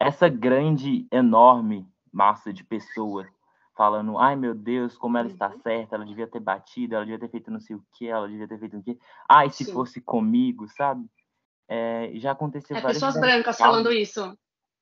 [0.00, 3.28] essa grande, enorme massa de pessoas
[3.74, 5.60] falando, ai meu Deus, como ela está uhum.
[5.60, 8.48] certa, ela devia ter batido, ela devia ter feito não sei o que, ela devia
[8.48, 8.98] ter feito o que.
[9.28, 9.72] Ai, se Sim.
[9.72, 11.06] fosse comigo, sabe?
[11.68, 14.36] É, já aconteceu é, pessoas vezes, brancas falando isso.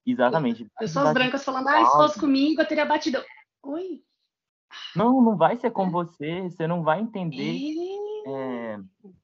[0.05, 0.67] Exatamente.
[0.79, 3.23] Pessoas brancas falando, ai, se fosse comigo, eu teria batido.
[3.63, 4.03] Oi?
[4.97, 7.59] Não, não vai ser com você, você não vai entender.
[8.27, 8.79] É,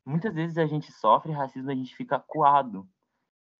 [0.04, 2.88] muitas vezes a gente sofre racismo, a gente fica acuado.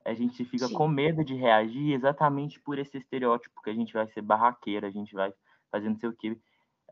[0.04, 0.74] A gente fica Sim.
[0.74, 4.90] com medo de reagir exatamente por esse estereótipo que a gente vai ser barraqueira, a
[4.90, 5.32] gente vai
[5.76, 6.38] fazendo não sei o quê.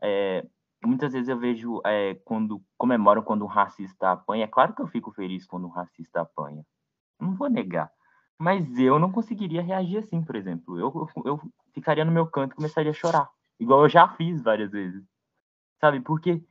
[0.01, 0.45] É,
[0.83, 4.45] muitas vezes eu vejo é, quando comemoram quando um racista apanha.
[4.45, 6.63] É claro que eu fico feliz quando um racista apanha.
[7.19, 7.91] Não vou negar.
[8.37, 10.77] Mas eu não conseguiria reagir assim, por exemplo.
[10.79, 11.41] Eu, eu, eu
[11.73, 13.29] ficaria no meu canto e começaria a chorar.
[13.59, 15.03] Igual eu já fiz várias vezes.
[15.79, 16.01] Sabe?
[16.01, 16.43] Porque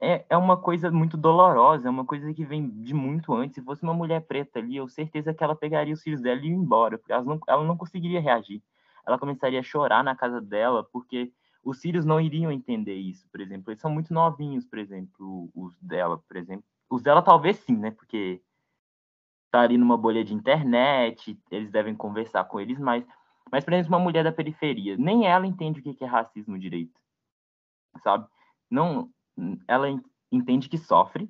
[0.00, 3.54] é, é uma coisa muito dolorosa, é uma coisa que vem de muito antes.
[3.54, 6.48] Se fosse uma mulher preta ali, eu certeza que ela pegaria os filhos dela e
[6.48, 8.62] ia embora, porque ela não, ela não conseguiria reagir.
[9.06, 13.40] Ela começaria a chorar na casa dela, porque os filhos não iriam entender isso, por
[13.40, 13.70] exemplo.
[13.70, 16.64] Eles são muito novinhos, por exemplo, os dela, por exemplo.
[16.88, 17.90] Os dela talvez sim, né?
[17.90, 18.42] Porque
[19.50, 23.04] tá ali numa bolha de internet, eles devem conversar com eles mais.
[23.50, 26.98] Mas, por exemplo, uma mulher da periferia, nem ela entende o que é racismo direito,
[28.02, 28.26] sabe?
[28.70, 29.10] Não,
[29.66, 29.88] ela
[30.30, 31.28] entende que sofre,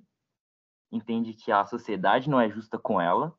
[0.93, 3.35] entende que a sociedade não é justa com ela,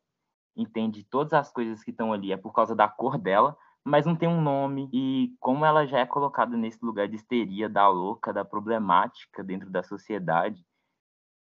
[0.56, 4.16] entende todas as coisas que estão ali é por causa da cor dela, mas não
[4.16, 4.90] tem um nome.
[4.94, 9.70] E como ela já é colocada nesse lugar de histeria, da louca, da problemática dentro
[9.70, 10.66] da sociedade,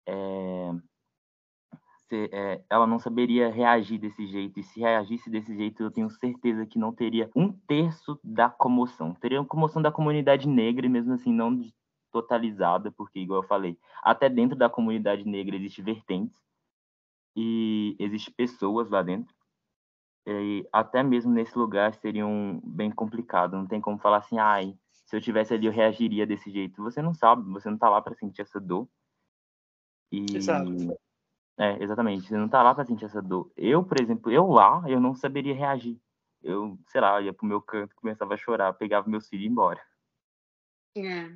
[0.08, 0.71] é,
[2.08, 4.60] se, é, ela não saberia reagir desse jeito.
[4.60, 9.13] E se reagisse desse jeito, eu tenho certeza que não teria um terço da comoção.
[9.13, 11.60] Teria uma comoção da comunidade negra, e mesmo assim não
[12.12, 16.39] totalizada, porque, igual eu falei, até dentro da comunidade negra existe vertentes
[17.36, 19.37] e existe pessoas lá dentro
[20.30, 23.56] E até mesmo nesse lugar seria um bem complicado.
[23.56, 26.84] Não tem como falar assim, ai, se eu tivesse ali eu reagiria desse jeito.
[26.84, 28.90] Você não sabe, você não tá lá para sentir essa dor.
[30.12, 31.00] E Exato.
[31.58, 32.28] É, exatamente.
[32.28, 33.50] Você não tá lá para sentir essa dor.
[33.56, 35.98] Eu, por exemplo, eu lá, eu não saberia reagir.
[36.44, 39.52] Eu, sei lá, ia pro meu canto, começava a chorar, pegava meus filhos e ia
[39.52, 39.82] embora.
[40.98, 41.32] É.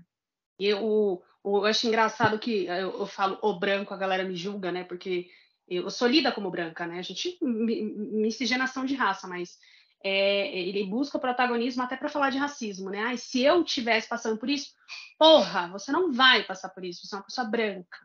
[0.60, 4.71] E eu, eu acho engraçado que eu, eu, falo o branco, a galera me julga,
[4.71, 4.84] né?
[4.84, 5.30] Porque
[5.77, 6.99] eu sou lida como branca, né?
[6.99, 9.57] A gente miscigenação de raça, mas
[10.03, 13.15] é, ele busca protagonismo até para falar de racismo, né?
[13.15, 14.71] Se eu tivesse passando por isso,
[15.17, 17.97] porra, você não vai passar por isso, você é uma pessoa branca.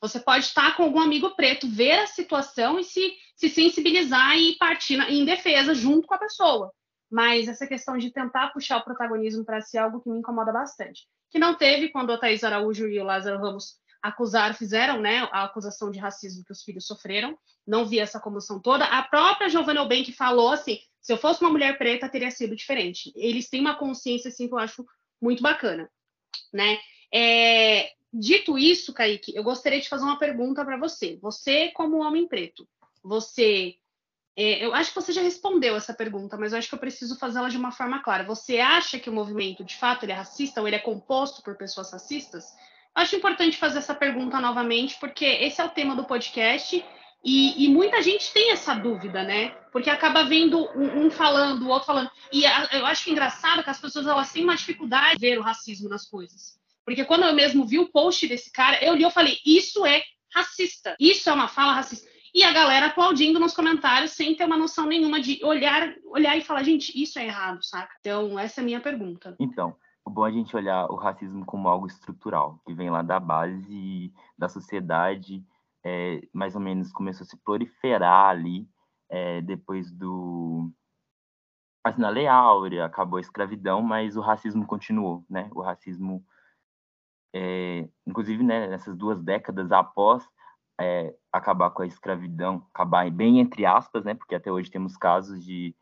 [0.00, 4.56] Você pode estar com algum amigo preto, ver a situação e se, se sensibilizar e
[4.56, 6.72] partir na, em defesa junto com a pessoa.
[7.08, 10.50] Mas essa questão de tentar puxar o protagonismo para si é algo que me incomoda
[10.50, 11.06] bastante.
[11.30, 15.44] Que não teve quando a Thaís Araújo e o Lázaro Ramos acusaram, fizeram né, a
[15.44, 17.38] acusação de racismo que os filhos sofreram.
[17.66, 18.84] Não vi essa comoção toda.
[18.84, 23.12] A própria Giovanna Eubank falou assim: se eu fosse uma mulher preta, teria sido diferente.
[23.14, 24.84] Eles têm uma consciência assim que eu acho
[25.20, 25.88] muito bacana.
[26.52, 26.78] Né?
[27.14, 31.16] É, Dito isso, Kaique, eu gostaria de fazer uma pergunta para você.
[31.22, 32.68] Você, como homem preto,
[33.02, 33.76] você.
[34.36, 37.18] É, eu acho que você já respondeu essa pergunta, mas eu acho que eu preciso
[37.18, 38.24] fazê-la de uma forma clara.
[38.24, 41.56] Você acha que o movimento, de fato, ele é racista ou ele é composto por
[41.56, 42.52] pessoas racistas?
[42.94, 46.84] Acho importante fazer essa pergunta novamente, porque esse é o tema do podcast
[47.24, 49.50] e, e, muita gente tem essa dúvida, né?
[49.70, 52.10] Porque acaba vendo um, um, falando, o outro falando.
[52.32, 55.20] E a, eu acho que é engraçado que as pessoas elas têm uma dificuldade de
[55.20, 56.58] ver o racismo nas coisas.
[56.84, 60.02] Porque quando eu mesmo vi o post desse cara, eu li e falei, isso é
[60.34, 60.96] racista.
[60.98, 62.10] Isso é uma fala racista.
[62.34, 66.40] E a galera aplaudindo nos comentários sem ter uma noção nenhuma de olhar, olhar e
[66.40, 67.94] falar, gente, isso é errado, saca?
[68.00, 69.36] Então, essa é a minha pergunta.
[69.38, 73.02] Então, o bom é a gente olhar o racismo como algo estrutural, que vem lá
[73.02, 75.44] da base da sociedade,
[75.84, 78.68] é, mais ou menos começou a se proliferar ali,
[79.08, 80.70] é, depois do
[81.84, 85.50] assim, na Lei Áurea, acabou a escravidão, mas o racismo continuou, né?
[85.52, 86.24] O racismo
[87.34, 90.28] é, inclusive né, nessas duas décadas após
[90.80, 95.44] é, acabar com a escravidão, acabar bem entre aspas, né, porque até hoje temos casos
[95.44, 95.74] de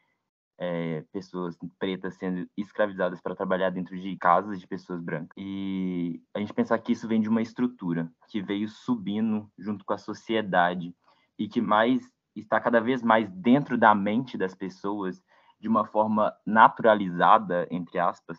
[0.62, 5.30] é, pessoas pretas sendo escravizadas para trabalhar dentro de casas de pessoas brancas.
[5.38, 9.94] E a gente pensar que isso vem de uma estrutura que veio subindo junto com
[9.94, 10.94] a sociedade
[11.38, 15.22] e que mais está cada vez mais dentro da mente das pessoas
[15.58, 18.38] de uma forma naturalizada, entre aspas,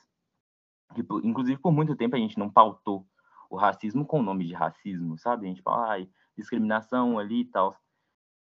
[0.94, 3.06] que, inclusive, por muito tempo a gente não pautou
[3.50, 5.46] o racismo com o nome de racismo, sabe?
[5.46, 6.08] A gente fala, ah,
[6.38, 7.76] discriminação ali e tal,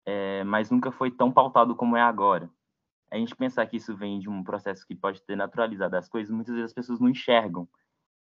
[0.05, 2.49] é, mas nunca foi tão pautado como é agora.
[3.11, 6.33] A gente pensar que isso vem de um processo que pode ter naturalizado as coisas,
[6.33, 7.67] muitas vezes as pessoas não enxergam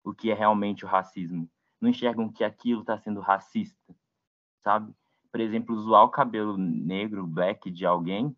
[0.02, 3.94] o que é realmente o racismo, não enxergam que aquilo está sendo racista,
[4.62, 4.94] sabe?
[5.30, 8.34] Por exemplo, zoar o cabelo negro, black de alguém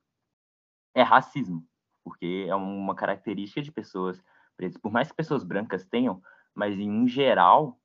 [0.95, 1.67] é racismo,
[2.05, 4.23] porque é uma característica de pessoas
[4.57, 4.79] pretas.
[4.79, 6.23] Por mais que pessoas brancas tenham,
[6.55, 7.81] mas em um geral,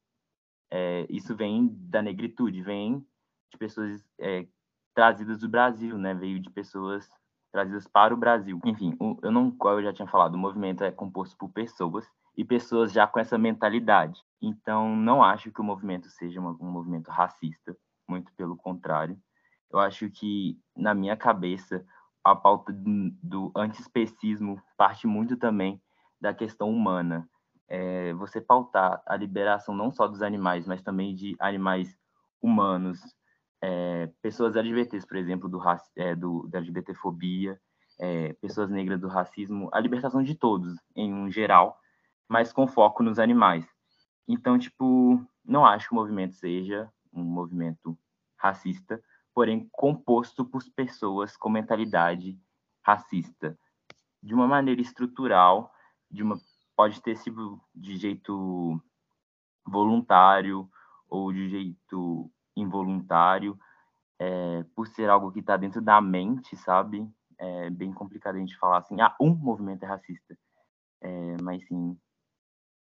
[0.70, 3.06] é, isso vem da negritude, vem
[3.50, 4.46] de pessoas é,
[4.94, 6.14] trazidas do Brasil, né?
[6.14, 7.10] Veio de pessoas
[7.52, 8.60] trazidas para o Brasil.
[8.66, 12.06] Enfim, eu não, como eu já tinha falado, o movimento é composto por pessoas
[12.36, 14.22] e pessoas já com essa mentalidade.
[14.42, 17.76] Então, não acho que o movimento seja um movimento racista,
[18.08, 19.18] muito pelo contrário.
[19.72, 21.86] Eu acho que, na minha cabeça,
[22.24, 25.82] a pauta do, do antiespecismo parte muito também
[26.20, 27.28] da questão humana
[27.68, 31.98] é, você pautar a liberação não só dos animais, mas também de animais
[32.42, 33.00] humanos,
[33.62, 35.62] é, pessoas LGBTs, por exemplo, do,
[35.96, 37.60] é, do da LGBTfobia,
[38.00, 41.80] é, pessoas negras do racismo, a libertação de todos, em um geral,
[42.28, 43.66] mas com foco nos animais.
[44.28, 47.98] Então, tipo, não acho que o movimento seja um movimento
[48.38, 49.02] racista,
[49.34, 52.38] porém composto por pessoas com mentalidade
[52.84, 53.58] racista,
[54.22, 55.72] de uma maneira estrutural,
[56.10, 56.38] de uma
[56.76, 58.80] pode ter sido de jeito
[59.66, 60.70] voluntário
[61.10, 63.58] ou de jeito involuntário,
[64.20, 67.08] é, por ser algo que está dentro da mente, sabe?
[67.38, 70.38] É bem complicado a gente falar assim, ah, um movimento é racista,
[71.02, 71.98] é, mas sim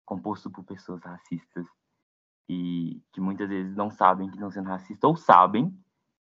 [0.05, 1.65] composto por pessoas racistas
[2.49, 5.73] e que muitas vezes não sabem que estão sendo racistas ou sabem,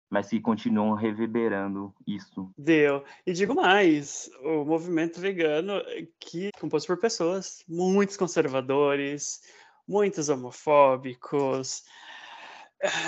[0.10, 2.50] mas que continuam reverberando isso.
[2.58, 3.04] Deu.
[3.26, 5.74] E digo mais, o movimento vegano
[6.20, 9.42] que é composto por pessoas, muitos conservadores,
[9.86, 11.84] muitos homofóbicos,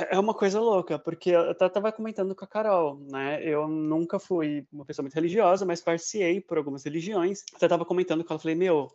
[0.09, 3.43] é uma coisa louca, porque eu estava comentando com a Carol, né?
[3.43, 7.43] Eu nunca fui uma pessoa muito religiosa, mas parciei por algumas religiões.
[7.59, 8.91] Eu estava comentando com ela, falei, meu,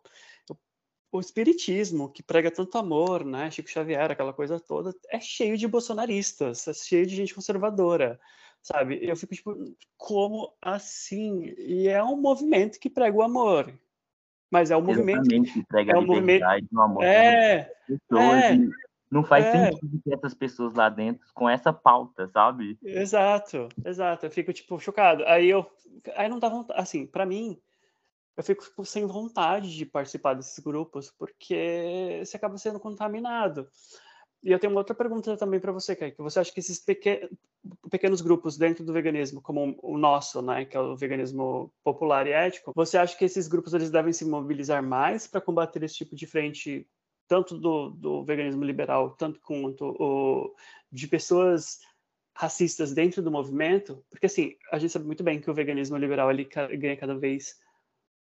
[1.13, 5.69] o espiritismo, que prega tanto amor, né, Chico Xavier, aquela coisa toda, é cheio de
[5.69, 8.19] bolsonaristas, é cheio de gente conservadora.
[8.63, 8.99] sabe?
[9.03, 11.55] Eu fico tipo, como assim?
[11.59, 13.73] E é um movimento que prega o amor.
[14.51, 16.45] Mas é um movimento que prega é a um movimento
[16.77, 18.43] amor é, pessoas.
[18.43, 18.59] é,
[19.13, 19.71] não faz é.
[19.71, 22.79] sentido ter essas pessoas lá dentro com essa pauta, sabe?
[22.83, 24.25] Exato, exato.
[24.25, 25.23] Eu fico, tipo, chocado.
[25.27, 25.71] Aí eu.
[26.17, 26.81] Aí não dá vontade.
[26.81, 27.61] Assim, pra mim,
[28.35, 33.69] eu fico tipo, sem vontade de participar desses grupos, porque você acaba sendo contaminado.
[34.43, 36.21] E eu tenho uma outra pergunta também para você, Kaique.
[36.21, 37.29] Você acha que esses pequen...
[37.91, 42.33] pequenos grupos dentro do veganismo, como o nosso, né, que é o veganismo popular e
[42.33, 46.17] ético, você acha que esses grupos eles devem se mobilizar mais para combater esse tipo
[46.17, 46.89] de frente,
[47.33, 50.55] tanto do, do veganismo liberal, tanto quanto o,
[50.93, 51.81] de pessoas
[52.37, 54.05] racistas dentro do movimento?
[54.11, 57.59] Porque, assim, a gente sabe muito bem que o veganismo liberal ele ganha cada vez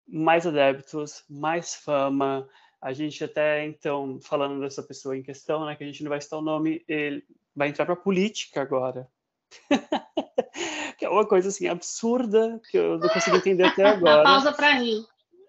[0.09, 2.49] mais adeptos, mais fama,
[2.83, 6.21] a gente até, então, falando dessa pessoa em questão, né, que a gente não vai
[6.21, 9.07] citar o nome, ele vai entrar para política agora.
[10.99, 14.25] que é uma coisa, assim, absurda, que eu não consigo entender até agora.
[14.25, 15.07] Pausa para rir.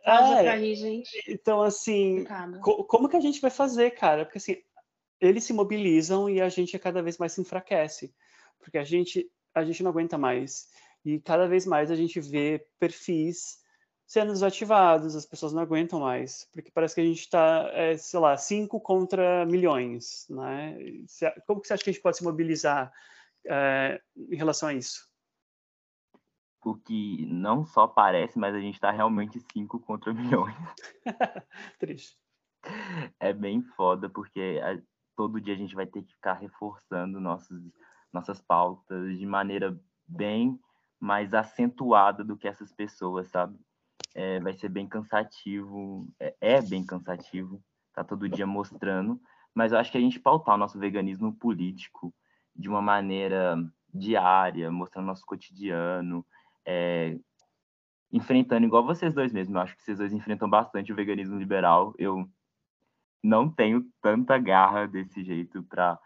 [0.07, 1.23] Pausa É, para rir, gente.
[1.27, 2.25] então, assim,
[2.61, 4.25] co- como que a gente vai fazer, cara?
[4.25, 4.57] Porque, assim,
[5.19, 8.13] eles se mobilizam e a gente cada vez mais se enfraquece.
[8.59, 10.67] Porque a gente, a gente não aguenta mais.
[11.05, 13.59] E cada vez mais a gente vê perfis
[14.05, 18.37] sendo desativados, as pessoas não aguentam mais, porque parece que a gente está, sei lá,
[18.37, 20.77] cinco contra milhões, né?
[21.45, 22.91] Como que você acha que a gente pode se mobilizar
[23.45, 25.06] eh, em relação a isso?
[26.67, 30.53] O que não só parece, mas a gente tá realmente 5 contra milhões.
[31.79, 32.17] Triste.
[33.21, 34.77] É bem foda, porque a-
[35.15, 37.71] todo dia a gente vai ter que ficar reforçando nossos,
[38.11, 40.59] nossas pautas de maneira bem
[40.99, 43.57] mais acentuada do que essas pessoas, sabe?
[44.13, 49.21] É, vai ser bem cansativo, é, é bem cansativo, tá todo dia mostrando,
[49.55, 52.13] mas eu acho que a gente pautar o nosso veganismo político
[52.53, 53.55] de uma maneira
[53.93, 56.25] diária, mostrando nosso cotidiano,
[56.67, 57.17] é,
[58.11, 59.57] enfrentando igual vocês dois mesmo.
[59.57, 61.93] Eu acho que vocês dois enfrentam bastante o veganismo liberal.
[61.97, 62.29] Eu
[63.23, 65.99] não tenho tanta garra desse jeito para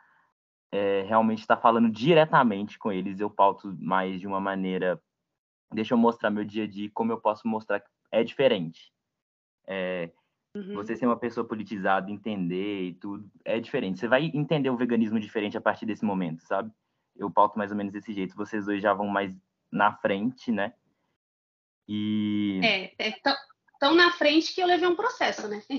[1.05, 3.19] realmente estar falando diretamente com eles.
[3.19, 5.01] Eu pauto mais de uma maneira.
[5.73, 8.93] Deixa eu mostrar meu dia a dia como eu posso mostrar que é diferente.
[9.67, 10.11] É,
[10.53, 10.73] Uhum.
[10.73, 13.99] você ser uma pessoa politizada, entender e tudo, é diferente.
[13.99, 16.69] Você vai entender o veganismo diferente a partir desse momento, sabe?
[17.15, 18.35] Eu pauto mais ou menos desse jeito.
[18.35, 19.33] Vocês dois já vão mais
[19.71, 20.73] na frente, né?
[21.87, 22.59] E.
[22.63, 23.35] É, é tão,
[23.79, 25.61] tão na frente que eu levei um processo, né?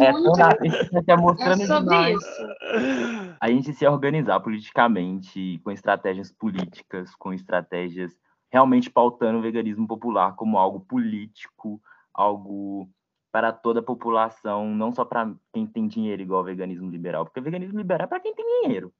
[0.00, 2.16] É, Muito, na tá é mostrando sobre demais.
[2.16, 3.36] isso.
[3.40, 8.18] A gente se organizar politicamente, com estratégias políticas, com estratégias
[8.52, 11.80] realmente pautando o veganismo popular como algo político,
[12.12, 12.88] algo
[13.32, 17.40] para toda a população, não só para quem tem dinheiro, igual o veganismo liberal, porque
[17.40, 18.92] o veganismo liberal é para quem tem dinheiro.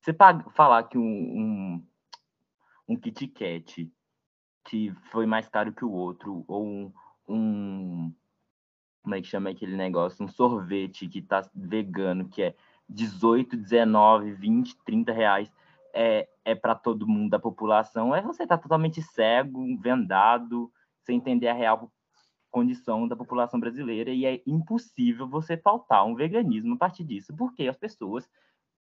[0.00, 1.86] Você paga, falar que um, um,
[2.88, 3.90] um Kit Kat
[4.64, 6.92] que foi mais caro que o outro, ou um,
[7.28, 8.14] um
[9.02, 10.24] como é que chama aquele negócio?
[10.24, 12.54] Um sorvete que tá vegano, que é
[12.88, 15.52] 18, 19, 20, 30 reais,
[15.92, 21.48] é, é para todo mundo da população, é você tá totalmente cego, vendado, sem entender
[21.48, 21.92] a real
[22.50, 27.68] condição da população brasileira, e é impossível você pautar um veganismo a partir disso, porque
[27.68, 28.28] as pessoas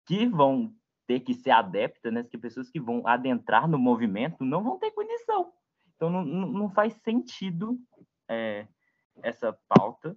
[0.07, 0.72] que vão
[1.07, 4.90] ter que ser adeptas, né, que pessoas que vão adentrar no movimento não vão ter
[4.90, 5.53] condição.
[5.97, 7.79] Então não não faz sentido
[8.29, 8.67] é,
[9.23, 10.17] essa pauta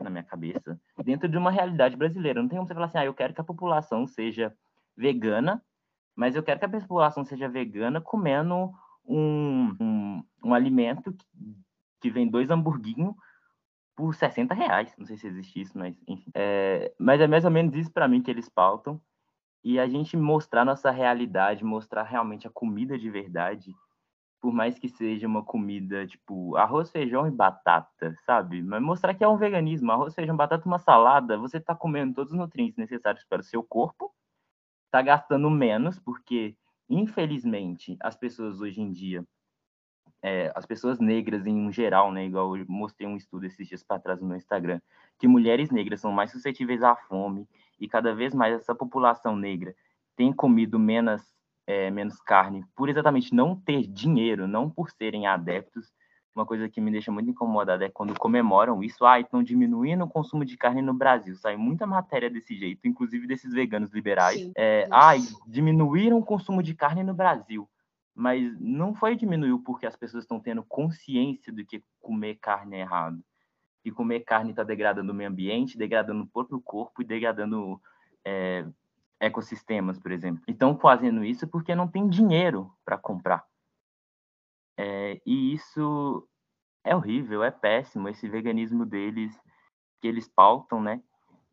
[0.00, 2.40] na minha cabeça dentro de uma realidade brasileira.
[2.40, 4.54] Não tem como você falar assim, ah, eu quero que a população seja
[4.96, 5.62] vegana,
[6.16, 8.72] mas eu quero que a população seja vegana comendo
[9.04, 11.56] um, um, um alimento que,
[12.00, 13.14] que vem dois hamburguinhos
[13.96, 14.94] por 60 reais.
[14.98, 16.30] Não sei se existe isso, mas enfim.
[16.34, 19.00] É, mas é mais ou menos isso para mim que eles pautam.
[19.64, 23.74] E a gente mostrar nossa realidade, mostrar realmente a comida de verdade,
[24.40, 28.62] por mais que seja uma comida tipo arroz, feijão e batata, sabe?
[28.62, 32.32] Mas mostrar que é um veganismo, arroz, feijão, batata, uma salada, você está comendo todos
[32.32, 34.14] os nutrientes necessários para o seu corpo,
[34.86, 36.56] está gastando menos, porque
[36.88, 39.24] infelizmente as pessoas hoje em dia,
[40.22, 42.26] é, as pessoas negras em geral, né?
[42.26, 44.80] Igual eu mostrei um estudo esses dias para trás no meu Instagram,
[45.18, 47.48] que mulheres negras são mais suscetíveis à fome
[47.84, 49.74] e cada vez mais essa população negra
[50.16, 51.22] tem comido menos
[51.66, 55.92] é, menos carne por exatamente não ter dinheiro, não por serem adeptos.
[56.34, 60.08] Uma coisa que me deixa muito incomodada é quando comemoram isso, ah, estão diminuindo o
[60.08, 61.36] consumo de carne no Brasil.
[61.36, 64.50] Sai muita matéria desse jeito, inclusive desses veganos liberais.
[64.56, 67.68] É, ai, diminuíram o consumo de carne no Brasil.
[68.14, 72.80] Mas não foi diminuiu porque as pessoas estão tendo consciência do que comer carne é
[72.80, 73.22] errado.
[73.84, 77.80] E comer carne está degradando o meio ambiente, degradando o próprio corpo e degradando
[78.24, 78.66] é,
[79.20, 80.42] ecossistemas, por exemplo.
[80.48, 83.44] E estão fazendo isso porque não tem dinheiro para comprar.
[84.76, 86.26] É, e isso
[86.82, 88.08] é horrível, é péssimo.
[88.08, 89.38] Esse veganismo deles,
[90.00, 91.02] que eles pautam, né?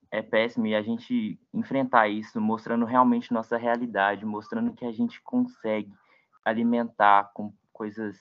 [0.10, 0.68] É péssimo.
[0.68, 5.94] E a gente enfrentar isso, mostrando realmente nossa realidade, mostrando que a gente consegue
[6.44, 8.18] alimentar com coisas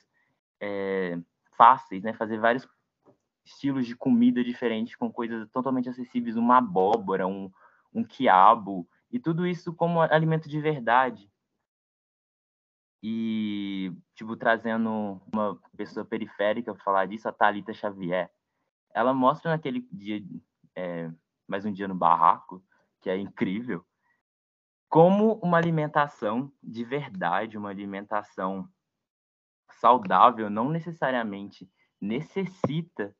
[0.59, 1.17] é,
[1.57, 2.13] fáceis, né?
[2.13, 2.67] Fazer vários
[3.43, 7.51] estilos de comida diferentes com coisas totalmente acessíveis, uma abóbora, um,
[7.93, 11.29] um quiabo, e tudo isso como alimento de verdade.
[13.03, 18.31] E, tipo, trazendo uma pessoa periférica para falar disso, a Thalita Xavier.
[18.93, 20.23] Ela mostra naquele dia,
[20.75, 21.11] é,
[21.47, 22.63] mais um dia no barraco,
[23.01, 23.83] que é incrível,
[24.87, 28.69] como uma alimentação de verdade, uma alimentação
[29.71, 33.15] saudável, não necessariamente necessita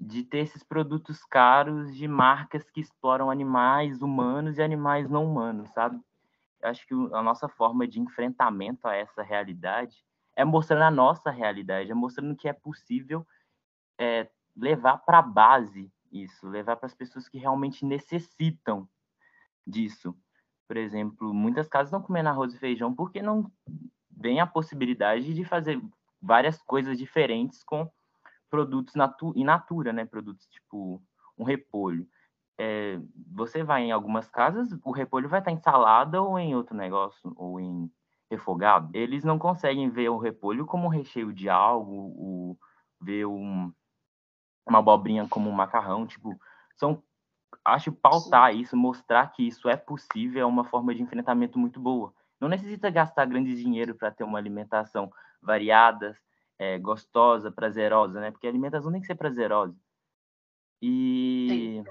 [0.00, 5.70] de ter esses produtos caros de marcas que exploram animais humanos e animais não humanos,
[5.70, 6.00] sabe?
[6.62, 10.04] Acho que a nossa forma de enfrentamento a essa realidade
[10.36, 13.26] é mostrando a nossa realidade, é mostrando que é possível
[13.98, 18.88] é, levar para a base isso, levar para as pessoas que realmente necessitam
[19.66, 20.16] disso.
[20.66, 23.50] Por exemplo, muitas casas não comem arroz e feijão porque não
[24.10, 25.80] vem a possibilidade de fazer
[26.20, 27.90] várias coisas diferentes com
[28.50, 30.04] produtos natu in natura, né?
[30.04, 31.02] Produtos tipo
[31.36, 32.06] um repolho.
[32.60, 33.00] É,
[33.32, 37.32] você vai em algumas casas, o repolho vai estar em salada ou em outro negócio,
[37.36, 37.88] ou em
[38.30, 38.90] refogado.
[38.92, 42.58] Eles não conseguem ver o repolho como um recheio de algo, o,
[43.00, 43.72] ver um,
[44.68, 46.06] uma abobrinha como um macarrão.
[46.06, 46.38] Tipo,
[46.76, 47.02] são,
[47.64, 48.60] acho pautar Sim.
[48.60, 52.12] isso, mostrar que isso é possível, é uma forma de enfrentamento muito boa.
[52.40, 56.16] Não necessita gastar grande dinheiro para ter uma alimentação variada,
[56.58, 58.30] é, gostosa, prazerosa, né?
[58.30, 59.76] Porque a alimentação tem que ser prazerosa.
[60.82, 61.82] E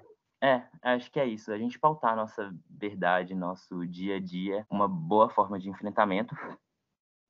[0.41, 1.51] é, acho que é isso.
[1.51, 6.35] A gente pautar nossa verdade, nosso dia a dia, uma boa forma de enfrentamento.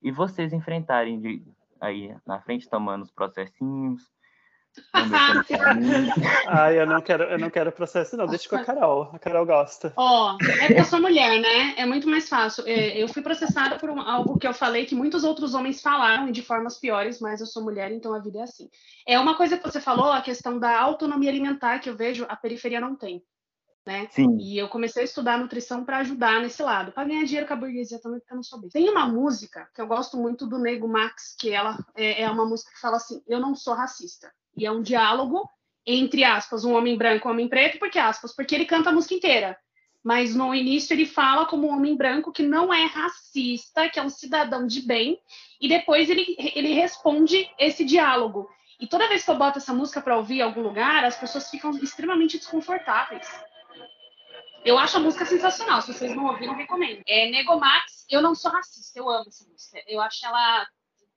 [0.01, 1.45] E vocês enfrentarem de,
[1.79, 4.11] aí na frente, tomando os processinhos,
[6.47, 8.27] Ai, eu não quero, eu não quero processo, não.
[8.27, 9.09] Deixa com a Carol.
[9.13, 9.93] A Carol gosta.
[9.95, 11.75] Ó, oh, é porque eu sou mulher, né?
[11.77, 12.63] É muito mais fácil.
[12.67, 16.31] É, eu fui processada por um, algo que eu falei que muitos outros homens falaram
[16.31, 18.69] de formas piores, mas eu sou mulher, então a vida é assim.
[19.05, 22.35] É uma coisa que você falou, a questão da autonomia alimentar que eu vejo a
[22.35, 23.23] periferia não tem.
[23.85, 24.05] Né?
[24.11, 24.37] Sim.
[24.37, 27.57] E eu comecei a estudar nutrição para ajudar nesse lado, para ganhar dinheiro com a
[27.57, 28.69] burguesia também, porque eu não sou bem.
[28.69, 32.45] Tem uma música que eu gosto muito do Nego Max, que ela é, é uma
[32.45, 34.29] música que fala assim: Eu não sou racista.
[34.57, 35.47] E é um diálogo
[35.87, 38.93] entre aspas, um homem branco e um homem preto, porque aspas, porque ele canta a
[38.93, 39.57] música inteira.
[40.03, 44.03] Mas no início ele fala como um homem branco que não é racista, que é
[44.03, 45.17] um cidadão de bem,
[45.61, 48.49] e depois ele, ele responde esse diálogo.
[48.79, 51.49] E toda vez que eu boto essa música para ouvir em algum lugar, as pessoas
[51.49, 53.27] ficam extremamente desconfortáveis.
[54.65, 55.81] Eu acho a música sensacional.
[55.81, 57.01] Se vocês não ouviram, recomendo.
[57.07, 59.81] É Negomax, eu não sou racista, eu amo essa música.
[59.87, 60.67] Eu acho ela,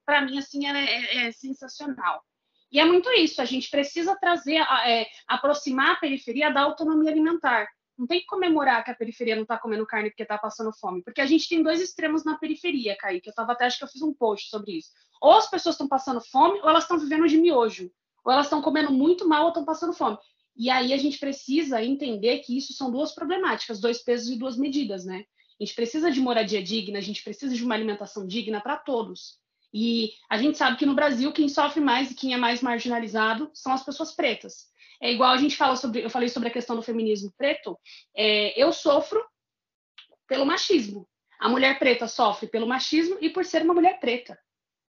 [0.07, 2.24] para mim, assim, ela é, é sensacional.
[2.73, 4.57] E é muito isso, a gente precisa trazer,
[4.87, 7.68] é, aproximar a periferia da autonomia alimentar.
[7.99, 11.03] Não tem que comemorar que a periferia não está comendo carne porque está passando fome,
[11.03, 13.29] porque a gente tem dois extremos na periferia, Kaique.
[13.29, 14.91] Eu estava até, acho que eu fiz um post sobre isso.
[15.21, 17.91] Ou as pessoas estão passando fome, ou elas estão vivendo de miojo.
[18.25, 20.16] Ou elas estão comendo muito mal ou estão passando fome.
[20.57, 24.57] E aí a gente precisa entender que isso são duas problemáticas, dois pesos e duas
[24.57, 25.25] medidas, né?
[25.61, 29.39] A gente precisa de moradia digna, a gente precisa de uma alimentação digna para todos.
[29.73, 33.51] E a gente sabe que no Brasil quem sofre mais e quem é mais marginalizado
[33.55, 34.68] são as pessoas pretas.
[35.01, 37.79] É igual a gente fala sobre, eu falei sobre a questão do feminismo preto.
[38.14, 39.25] É, eu sofro
[40.27, 41.09] pelo machismo.
[41.39, 44.39] A mulher preta sofre pelo machismo e por ser uma mulher preta.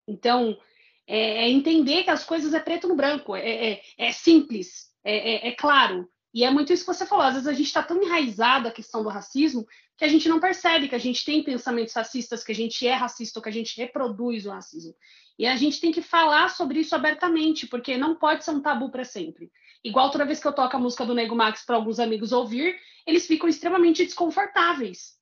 [0.09, 0.59] Então,
[1.07, 5.49] é, é entender que as coisas é preto no branco, é, é, é simples, é,
[5.49, 6.09] é, é claro.
[6.33, 7.25] E é muito isso que você falou.
[7.25, 9.67] Às vezes a gente está tão enraizado a questão do racismo
[9.97, 12.95] que a gente não percebe que a gente tem pensamentos racistas, que a gente é
[12.95, 14.95] racista, ou que a gente reproduz o racismo.
[15.39, 18.91] E a gente tem que falar sobre isso abertamente, porque não pode ser um tabu
[18.91, 19.51] para sempre.
[19.83, 22.79] Igual toda vez que eu toco a música do Nego Max para alguns amigos ouvir,
[23.07, 25.19] eles ficam extremamente desconfortáveis.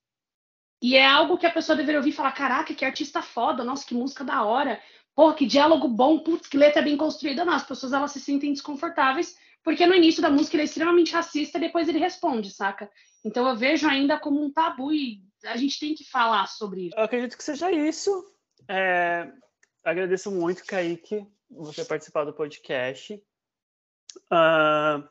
[0.83, 3.87] E é algo que a pessoa deveria ouvir e falar: caraca, que artista foda, nossa,
[3.87, 4.81] que música da hora,
[5.15, 7.45] pô, que diálogo bom, putz, que letra bem construída.
[7.45, 9.37] Não, as pessoas elas se sentem desconfortáveis
[9.69, 12.91] porque no início da música ele é extremamente racista e depois ele responde, saca?
[13.23, 16.97] Então eu vejo ainda como um tabu e a gente tem que falar sobre isso.
[16.97, 18.11] Eu acredito que seja isso.
[18.67, 19.31] É...
[19.85, 23.23] Agradeço muito, Kaique, você participar do podcast.
[24.33, 25.07] Uh...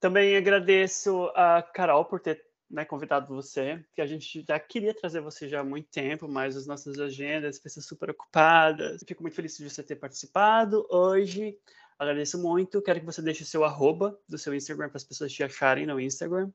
[0.00, 5.20] Também agradeço a Carol por ter né, convidado você, que a gente já queria trazer
[5.20, 9.04] você já há muito tempo, mas as nossas agendas, pessoas super ocupadas.
[9.06, 11.58] Fico muito feliz de você ter participado hoje.
[12.02, 12.82] Agradeço muito.
[12.82, 15.86] Quero que você deixe o seu arroba do seu Instagram para as pessoas te acharem
[15.86, 16.50] no Instagram.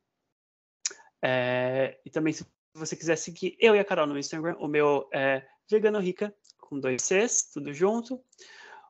[1.21, 5.07] É, e também, se você quiser seguir eu e a Carol no Instagram, o meu
[5.13, 8.21] é Vegano Rica, com dois Cs, tudo junto.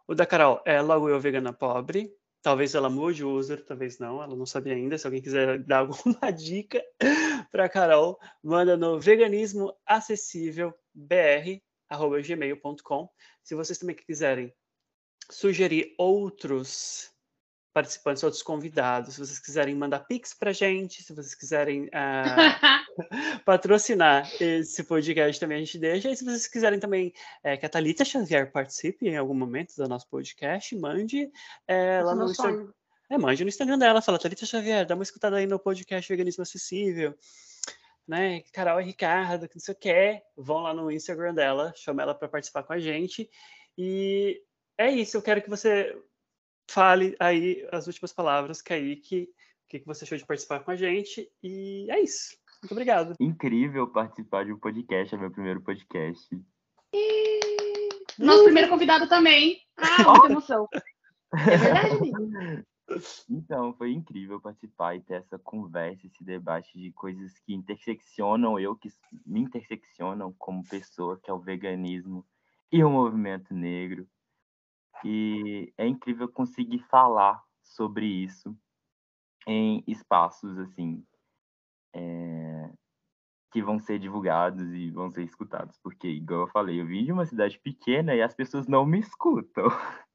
[0.07, 2.11] O da Carol é logo eu vegana pobre.
[2.41, 4.97] Talvez ela mude o user, talvez não, ela não sabia ainda.
[4.97, 6.83] Se alguém quiser dar alguma dica
[7.51, 9.77] para Carol, manda no veganismo.
[13.43, 14.51] Se vocês também quiserem
[15.29, 17.11] sugerir outros
[17.73, 21.87] participantes, outros convidados, se vocês quiserem mandar pix para gente, se vocês quiserem uh,
[23.45, 26.09] patrocinar esse podcast também a gente deixa.
[26.09, 27.13] E se vocês quiserem também
[27.43, 31.29] é, que a Thalita Xavier participe em algum momento do nosso podcast, mande
[31.67, 32.71] é, lá no Instagram.
[33.09, 36.41] É, mande no Instagram dela, fala, Thalita Xavier, dá uma escutada aí no podcast Veganismo
[36.41, 37.15] Acessível.
[38.07, 42.01] Né, Carol e Ricardo, que não sei o que, vão lá no Instagram dela, chama
[42.01, 43.29] ela para participar com a gente.
[43.77, 44.41] E
[44.77, 45.97] é isso, eu quero que você
[46.69, 50.75] fale aí as últimas palavras, Kaique, o que, que você achou de participar com a
[50.75, 52.37] gente, e é isso.
[52.61, 53.13] Muito obrigado.
[53.19, 56.27] Incrível participar de um podcast, é meu primeiro podcast.
[56.93, 57.39] E...
[58.17, 59.59] Nosso primeiro convidado também.
[59.77, 60.67] Ah, muita emoção.
[61.33, 62.65] É verdade, mesmo.
[63.29, 68.75] Então, foi incrível participar e ter essa conversa, esse debate de coisas que interseccionam eu,
[68.75, 68.89] que
[69.25, 72.25] me interseccionam como pessoa, que é o veganismo
[72.71, 74.07] e o movimento negro.
[75.03, 78.57] E é incrível conseguir falar sobre isso
[79.45, 81.05] em espaços assim
[81.93, 82.69] é,
[83.51, 87.11] que vão ser divulgados e vão ser escutados, porque igual eu falei, eu vim de
[87.11, 89.65] uma cidade pequena e as pessoas não me escutam.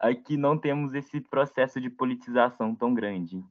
[0.00, 3.44] Aqui não temos esse processo de politização tão grande.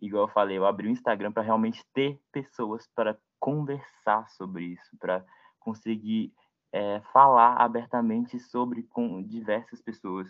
[0.00, 4.96] Igual eu falei, eu abri o Instagram para realmente ter pessoas para conversar sobre isso,
[4.98, 5.24] para
[5.58, 6.32] conseguir
[6.74, 10.28] é, falar abertamente sobre com diversas pessoas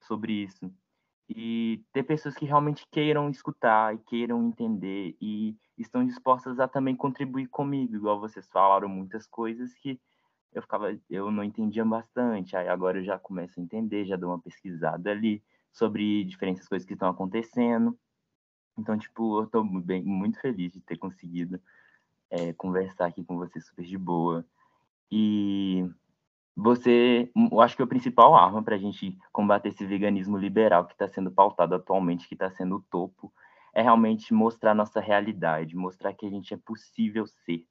[0.00, 0.68] sobre isso
[1.28, 6.96] e ter pessoas que realmente queiram escutar e queiram entender e estão dispostas a também
[6.96, 10.00] contribuir comigo, igual vocês falaram muitas coisas que
[10.52, 14.30] eu ficava eu não entendia bastante, aí agora eu já começo a entender, já dou
[14.30, 17.96] uma pesquisada ali sobre diferentes coisas que estão acontecendo.
[18.76, 21.60] Então, tipo, eu estou bem muito feliz de ter conseguido
[22.30, 24.44] é, conversar aqui com vocês super de boa.
[25.10, 25.88] E
[26.56, 30.92] você, eu acho que a principal arma para a gente combater esse veganismo liberal que
[30.92, 33.32] está sendo pautado atualmente, que está sendo o topo,
[33.74, 37.66] é realmente mostrar nossa realidade, mostrar que a gente é possível ser,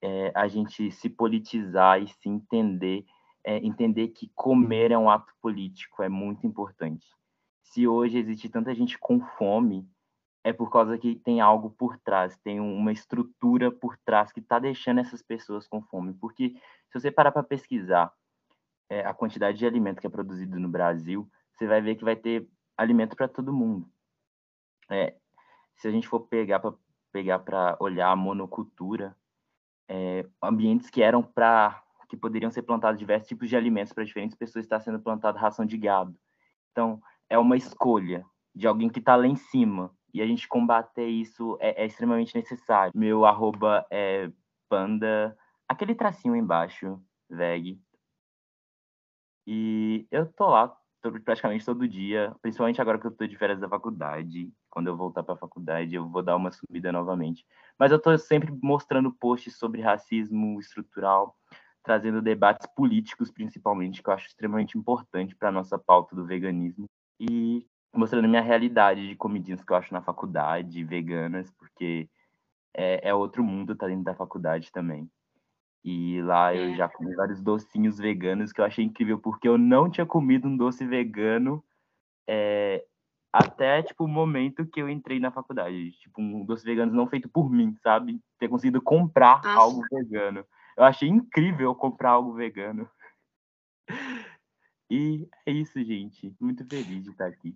[0.00, 3.04] é, a gente se politizar e se entender,
[3.44, 7.06] é, entender que comer é um ato político, é muito importante.
[7.62, 9.86] Se hoje existe tanta gente com fome,
[10.44, 14.58] é por causa que tem algo por trás, tem uma estrutura por trás que está
[14.58, 16.14] deixando essas pessoas com fome.
[16.14, 16.54] Porque
[16.90, 18.12] se você parar para pesquisar
[18.88, 22.16] é, a quantidade de alimento que é produzido no Brasil, você vai ver que vai
[22.16, 23.88] ter alimento para todo mundo.
[24.90, 25.16] É,
[25.76, 26.74] se a gente for pegar para
[27.10, 29.16] pegar para olhar a monocultura,
[29.88, 34.36] é, ambientes que eram para que poderiam ser plantados diversos tipos de alimentos para diferentes
[34.36, 36.16] pessoas está sendo plantada ração de gado.
[36.70, 38.24] Então é uma escolha
[38.54, 42.34] de alguém que está lá em cima e a gente combater isso é, é extremamente
[42.34, 42.92] necessário.
[42.94, 44.30] Meu arroba é
[44.68, 45.36] panda,
[45.68, 47.80] aquele tracinho embaixo, veg.
[49.46, 50.76] E eu tô lá
[51.24, 54.52] praticamente todo dia, principalmente agora que eu tô de férias da faculdade.
[54.68, 57.46] Quando eu voltar para a faculdade, eu vou dar uma subida novamente.
[57.78, 61.36] Mas eu tô sempre mostrando posts sobre racismo estrutural,
[61.82, 66.86] trazendo debates políticos, principalmente, que eu acho extremamente importante para nossa pauta do veganismo.
[67.18, 67.66] E
[67.98, 72.08] mostrando minha realidade de comidinhas que eu acho na faculdade, veganas, porque
[72.74, 75.10] é, é outro mundo tá dentro da faculdade também.
[75.84, 76.76] E lá eu é.
[76.76, 80.56] já comi vários docinhos veganos que eu achei incrível, porque eu não tinha comido um
[80.56, 81.64] doce vegano
[82.28, 82.84] é,
[83.32, 85.92] até, tipo, o momento que eu entrei na faculdade.
[85.92, 88.20] Tipo, um doce vegano não feito por mim, sabe?
[88.38, 89.58] Ter conseguido comprar Nossa.
[89.58, 90.44] algo vegano.
[90.76, 92.88] Eu achei incrível comprar algo vegano.
[94.90, 96.34] E é isso, gente.
[96.40, 97.54] Muito feliz de estar aqui.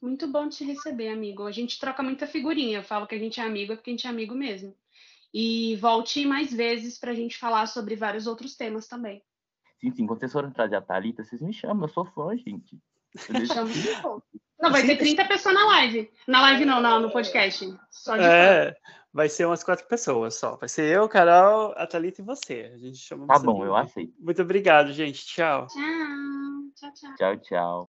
[0.00, 1.44] Muito bom te receber, amigo.
[1.44, 2.78] A gente troca muita figurinha.
[2.78, 4.74] Eu falo que a gente é amigo, é porque a gente é amigo mesmo.
[5.34, 9.22] E volte mais vezes para a gente falar sobre vários outros temas também.
[9.80, 10.06] Sim, sim.
[10.06, 11.84] Quando vocês forem trazer a Thalita, vocês me chamam.
[11.84, 12.78] Eu sou fã, gente.
[13.46, 13.88] Chamo de
[14.60, 16.10] Não, vai ter 30 pessoas na live.
[16.26, 17.76] Na live não, não no podcast.
[17.90, 18.76] Só de é, fã.
[19.12, 20.56] vai ser umas quatro pessoas só.
[20.56, 22.70] Vai ser eu, Carol, a Thalita e você.
[22.74, 24.14] A gente chama Tá bom, eu aceito.
[24.18, 25.24] Muito obrigado, gente.
[25.26, 25.66] Tchau.
[25.66, 25.78] Tchau,
[26.74, 27.16] tchau, tchau.
[27.16, 27.86] Tchau, tchau.